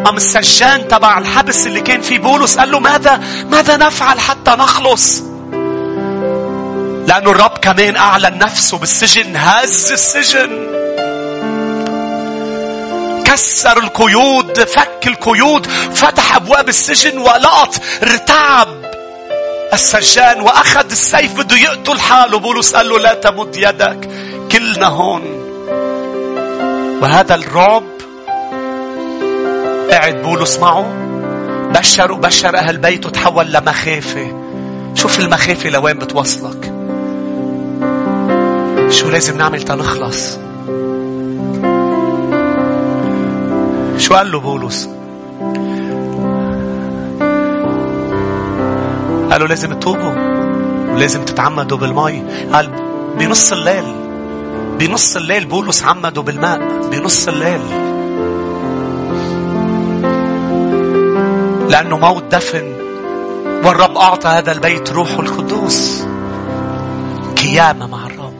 [0.09, 2.57] أم السجان تبع الحبس اللي كان فيه بولس.
[2.57, 5.22] قال له ماذا؟ ماذا نفعل حتى نخلص؟
[7.07, 9.36] لأنه الرب كمان أعلن نفسه بالسجن.
[9.36, 10.68] هز السجن.
[13.26, 18.96] كسر القيود فك القيود فتح أبواب السجن ولقط ارتعب.
[19.74, 22.39] السجان وأخذ السيف بده يقتل حاله.
[22.39, 24.09] بولس قال له لا تمد يدك.
[24.51, 25.22] كلنا هون.
[27.01, 27.84] وهذا الرعب
[29.91, 30.93] قعد بولس معه.
[31.74, 34.43] بشر وبشر أهل بيته تحول لمخافة
[34.95, 36.74] شوف المخافة لوين بتوصلك.
[38.89, 40.38] شو لازم نعمل تنخلص؟
[43.97, 44.89] شو قال له بولس؟
[49.32, 50.13] قالوا لازم تتوبوا
[50.93, 52.23] ولازم تتعمدوا بالمي
[52.53, 52.69] قال
[53.19, 54.07] بنص الليل
[54.80, 56.59] بنص الليل بولس عمدوا بالماء
[56.91, 57.61] بنص الليل.
[61.69, 62.73] لأنه موت دفن
[63.63, 66.03] والرب أعطى هذا البيت روحه القدوس.
[67.38, 68.34] قيامة مع الرب.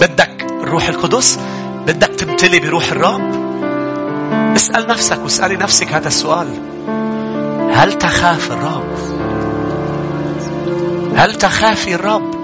[0.00, 1.38] بدك الروح القدس
[1.86, 3.48] بدك تمتلي بروح الرب؟
[4.56, 6.48] اسأل نفسك واسألي نفسك هذا السؤال.
[7.78, 8.98] هل تخاف الرب؟
[11.16, 12.34] هل تخافي الرب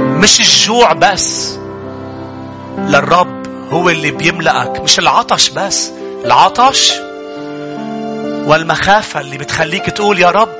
[0.00, 1.58] مش الجوع بس.
[2.78, 5.90] للرب هو اللي بيملأك مش العطش بس.
[6.24, 6.92] العطش
[8.46, 10.58] والمخافة اللي بتخليك تقول يا رب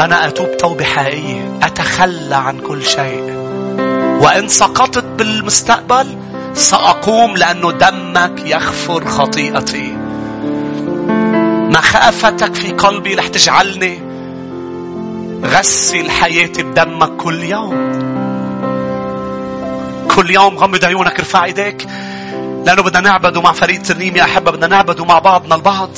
[0.00, 3.32] أنا أتوب توبة حقيقية أتخلى عن كل شيء.
[4.20, 6.18] وإن سقطت بالمستقبل
[6.54, 9.87] سأقوم لأنه دمك يغفر خطيئتي.
[11.78, 14.02] مخافتك في قلبي رح تجعلني
[15.44, 17.98] غسل حياتي بدمك كل يوم.
[20.08, 21.86] كل يوم غمض عيونك ارفع ايديك.
[22.66, 25.90] لأنه بدنا نعبده مع فريق ترنيم يا أحبة بدنا نعبده مع بعضنا البعض.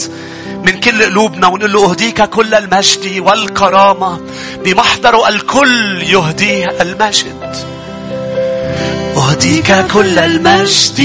[0.67, 4.21] من كل قلوبنا ونقول له أهديك كل المجد والكرامة.
[4.65, 7.57] بمحضر الكل يهديه المجد.
[9.17, 11.01] أهديك كل المجد.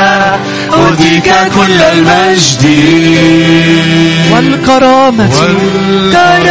[0.73, 2.65] أهديك كل المجد.
[4.33, 5.29] والكرامة.
[5.41, 6.49] والكرامة.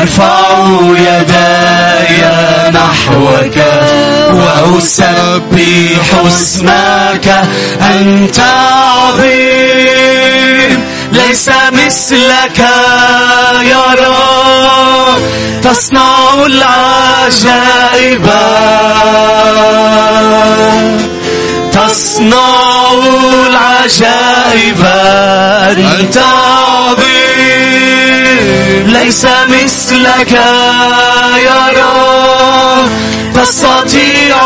[0.00, 0.38] أرفع
[0.96, 1.27] يداي
[2.70, 3.58] نحوك
[4.32, 7.26] وأسبح اسمك
[7.80, 8.40] أنت
[8.98, 9.98] عظيم
[11.12, 12.58] ليس مثلك
[13.62, 15.22] يا رب
[15.62, 18.26] تصنع العجائب.
[21.78, 22.92] تصنع
[23.46, 24.82] العجائب
[25.78, 27.28] أنت عظيم
[28.86, 30.32] ليس مثلك
[31.44, 32.88] يا رب
[33.34, 34.36] تستطيع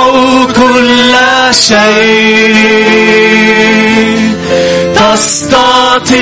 [0.56, 1.14] كل
[1.50, 2.92] شيء.
[4.94, 6.12] تستطيع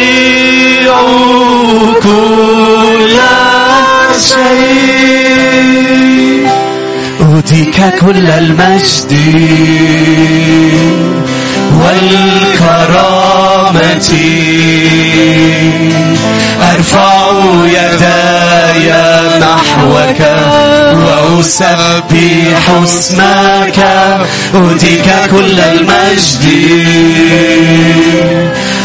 [2.03, 3.19] كل
[4.21, 5.51] شيء.
[7.21, 9.11] أهديك كل المجد.
[11.91, 13.81] والكرامة
[16.73, 17.31] أرفع
[17.67, 18.89] يداي
[19.41, 20.21] نحوك
[20.95, 23.79] وأسبح اسمك
[24.55, 26.45] أهديك كل المجد.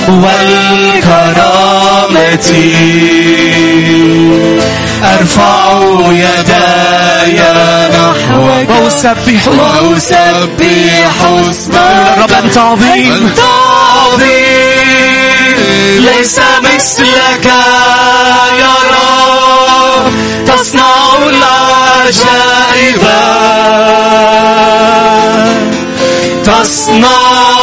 [0.07, 1.55] والكرامة.
[5.03, 5.79] أرفع
[6.11, 7.39] يداي
[7.89, 8.69] نحوك
[9.27, 11.15] وأسبح وأسبح
[11.49, 13.39] اسمك رب أنت عظيم أنت
[13.99, 14.35] عظيم
[16.05, 17.45] ليس مثلك
[18.59, 20.13] يا رب.
[20.47, 23.01] تصنع العجائب
[26.45, 27.57] تصنع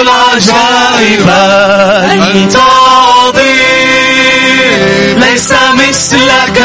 [0.00, 1.28] العجائب
[2.34, 3.58] أنت عظيم.
[5.18, 6.58] ليس مثلك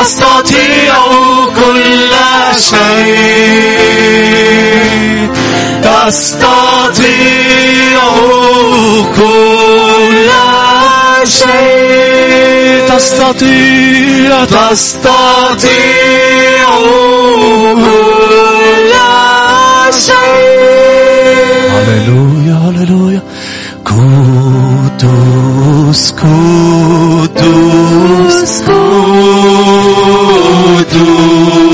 [0.00, 0.94] تستطيع
[1.44, 2.12] كل
[2.58, 4.00] شيء.
[5.82, 8.00] تستطيع
[9.16, 10.28] كل
[11.24, 12.88] شيء.
[12.88, 16.68] تستطيع تستطيع
[17.74, 18.92] كل
[19.98, 21.70] شيء.
[21.70, 23.22] هللويا هللويا.
[23.86, 27.40] قدوس قدوس.
[31.00, 31.69] قدوس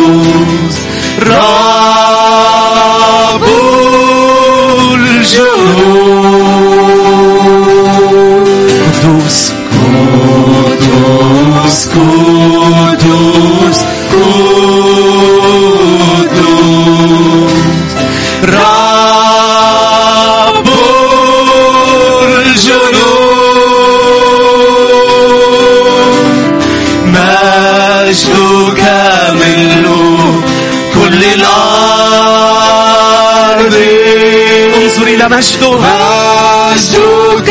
[35.29, 37.49] مجده مجدك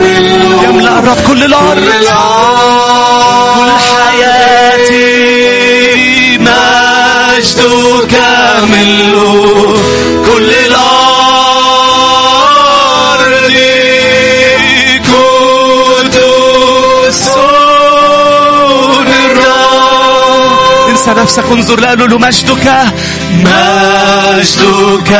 [0.00, 1.74] ملء يملأ الرب كل الأرض.
[1.74, 4.98] كل الأرض كل حياتي
[6.38, 8.14] مجدك
[8.72, 9.22] ملء
[10.32, 11.02] كل الأرض.
[16.02, 17.28] قدوس
[18.98, 22.66] الرب انسى نفسك انظر لقاله له مجدك
[23.32, 25.10] مجدك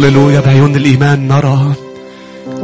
[0.00, 1.72] هللويا بعيون الإيمان نرى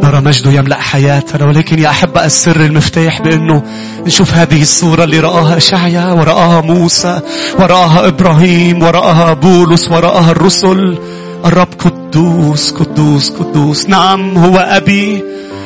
[0.03, 1.47] نرى مجده يملأ حياتنا.
[1.47, 3.63] ولكن يا أحبة السر المفتاح بأنه
[4.07, 7.21] نشوف هذه الصورة اللي رآها أشعيا ورآها موسى
[7.59, 10.99] ورآها إبراهيم ورآها بولس ورآها الرسل.
[11.45, 13.89] الرب قدوس قدوس قدوس.
[13.89, 15.23] نعم هو أبي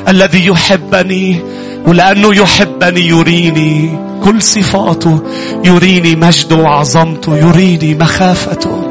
[0.09, 1.41] الذي يحبني
[1.87, 5.19] ولأنه يحبني يريني كل صفاته
[5.65, 8.90] يريني مجده وعظمته يريني مخافته.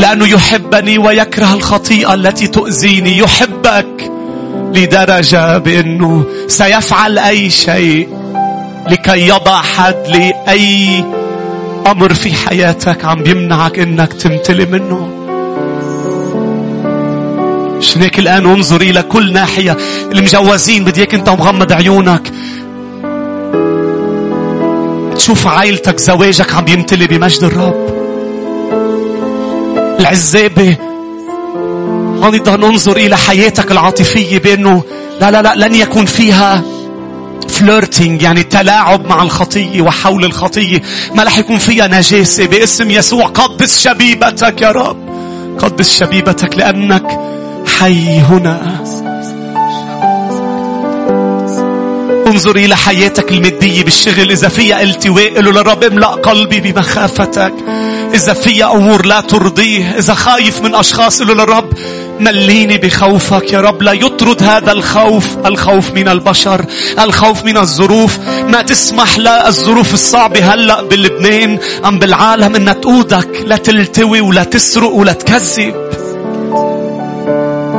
[0.00, 3.18] لأنه يحبني ويكره الخطيئة التي تؤذيني.
[3.18, 4.12] يحبك
[4.74, 8.08] لدرجة بأنه سيفعل أي شيء
[8.88, 11.04] لكي يضع حد لأي
[11.86, 15.08] أمر في حياتك عم بيمنعك إنك تمتلي منه.
[17.78, 19.76] عشان هيك الآن انظر إلى كل ناحية.
[20.12, 22.32] المجوزين بدي إياك أنت مغمض عيونك.
[25.16, 27.99] تشوف عائلتك زواجك عم يمتلي بمجد الرب.
[30.00, 30.76] العزابة
[32.32, 34.82] أيضا ننظر إلى حياتك العاطفية بأنه
[35.20, 36.62] لا لا لا لن يكون فيها
[37.48, 40.82] فليرتينج يعني تلاعب مع الخطية وحول الخطية.
[41.14, 43.26] ما رح يكون فيها نجاسة باسم يسوع.
[43.26, 44.96] قدس شبيبتك يا رب.
[45.58, 47.20] قدس شبيبتك لأنك
[47.78, 48.80] حي هنا.
[52.26, 54.30] انظر إلى حياتك المادية بالشغل.
[54.30, 57.54] إذا فيها التواء له للرب املأ قلبي بمخافتك.
[58.14, 61.72] إذا فيها أمور لا ترضيه إذا خايف من أشخاص له للرب
[62.20, 63.82] مليني بخوفك يا رب.
[63.82, 66.64] لا يطرد هذا الخوف الخوف من البشر
[67.00, 68.18] الخوف من الظروف.
[68.48, 74.90] ما تسمح لا الظروف الصعبة هلأ بلبنان أم بالعالم أنها تقودك لا تلتوي ولا تسرق
[74.90, 75.74] ولا تكذب.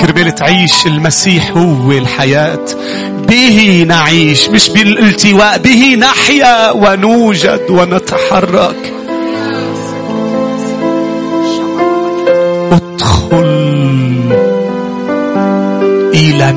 [0.01, 2.65] كربال تعيش المسيح هو الحياة.
[3.27, 8.90] به نعيش مش بالالتواء به نحيا ونوجد ونتحرك.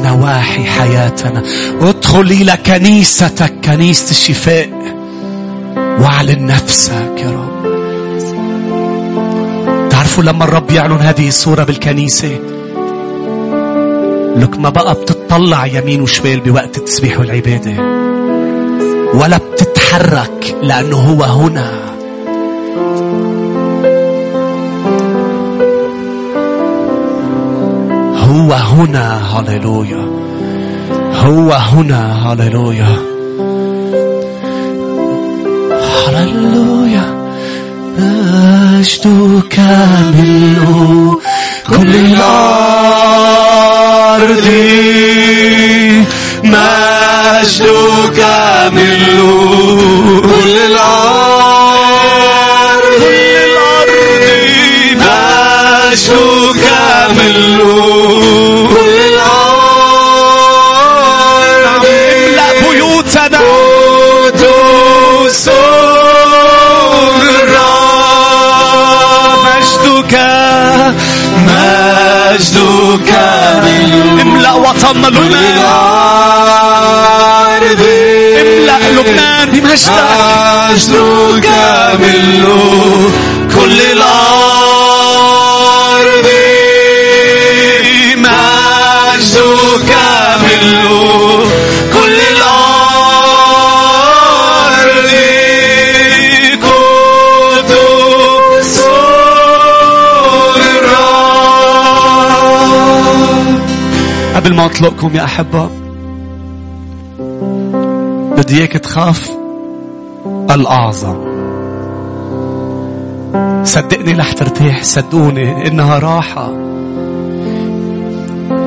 [0.05, 1.43] نواحي حياتنا.
[1.81, 4.69] ادخل إلى كنيستك كنيسة الشفاء.
[5.77, 7.55] واعلن نفسك يا رب.
[9.91, 12.39] تعرفوا لما الرب يعلن هذه الصورة بالكنيسة؟
[14.37, 17.73] لك ما بقى بتطلع يمين وشمال بوقت التسبيح والعبادة.
[19.15, 21.94] ولا بتتحرك لأنه هو هنا.
[28.35, 30.03] هو هنا هللويا.
[31.15, 32.97] هو هنا هللويا.
[36.09, 37.07] هللويا.
[37.99, 39.59] مجدك
[40.15, 41.21] ملء
[41.69, 42.87] كل الأرض.
[46.45, 48.21] مجدك
[48.73, 49.21] ملء
[50.23, 51.55] كل الأرض.
[54.97, 56.65] مجدك
[57.17, 58.04] ملء
[72.35, 73.11] مجدك
[74.21, 75.65] املأ وطن لبنان.
[78.41, 79.93] املأ لبنان بمجدك.
[80.71, 81.49] مجدك
[82.01, 83.11] ملء
[83.55, 84.24] كل الأرض
[104.75, 105.71] أطلقكم يا أحبة.
[108.37, 109.31] بدي إياك تخاف
[110.51, 111.17] الأعظم.
[113.65, 116.53] صدقني رح ترتاح صدقوني إنها راحة.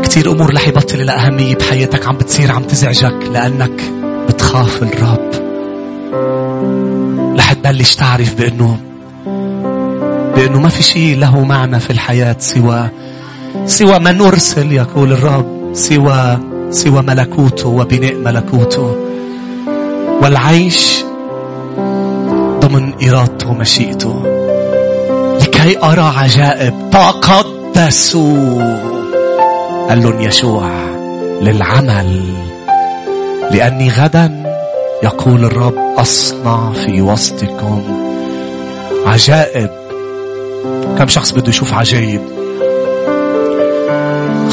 [0.03, 3.81] كثير أمور رح يبطل لها أهمية بحياتك عم بتصير عم تزعجك لأنك
[4.29, 5.31] بتخاف الرب.
[7.37, 8.77] رح تبلش تعرف بأنه
[10.35, 12.89] بأنه ما في شيء له معنى في الحياة سوى
[13.65, 15.56] سوى من أرسل يقول الرب.
[15.77, 16.37] سوى
[16.69, 18.95] سوى ملكوته وبناء ملكوته.
[20.21, 21.03] والعيش
[22.59, 24.23] ضمن إرادته ومشيئته.
[25.41, 26.73] لكي أرى عجائب.
[26.91, 28.61] تقدسوا.
[29.89, 30.69] قال لهم يشوع
[31.41, 32.23] للعمل.
[33.51, 34.43] لأني غدا
[35.03, 37.83] يقول الرب أصنع في وسطكم
[39.05, 39.69] عجائب.
[40.97, 42.21] كم شخص بده يشوف عجائب؟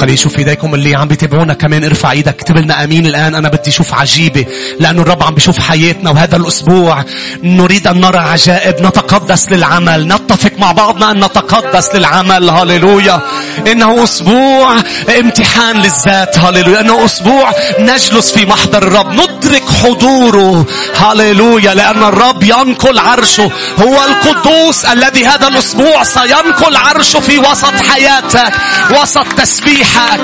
[0.05, 1.85] خلي يشوف إيديكم اللي عم بيتابعونا كمان.
[1.85, 3.07] ارفع إيدك اكتب لنا آمين.
[3.07, 4.47] الآن أنا بدي أشوف عجيبة
[4.81, 7.05] لأنه الرب عم بيشوف حياتنا وهذا الأسبوع.
[7.43, 10.09] نريد أن نرى عجائب نتقدس للعمل.
[10.09, 12.49] نتفق مع بعضنا أن نتقدس للعمل.
[12.49, 13.21] هاليلويا
[13.67, 14.77] إنه أسبوع
[15.19, 16.39] امتحان للذات.
[16.39, 19.13] هاليلويا إنه أسبوع نجلس في محضر الرب.
[19.55, 20.67] ندرك حضوره.
[20.97, 23.51] هاليلويا لأن الرب ينقل عرشه.
[23.81, 28.53] هو القدوس الذي هذا الأسبوع سينقل عرشه في وسط حياتك
[28.91, 30.21] وسط تسبيحك.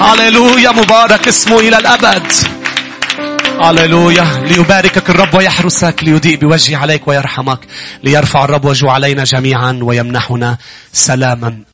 [0.00, 2.32] هاليلويا مبارك اسمه إلى الأبد.
[3.60, 7.58] هللويا ليباركك الرب ويحرسك ليضيء بوجهه عليك ويرحمك
[8.02, 10.58] ليرفع الرب وجهه علينا جميعا ويمنحنا
[10.92, 11.58] سلاما.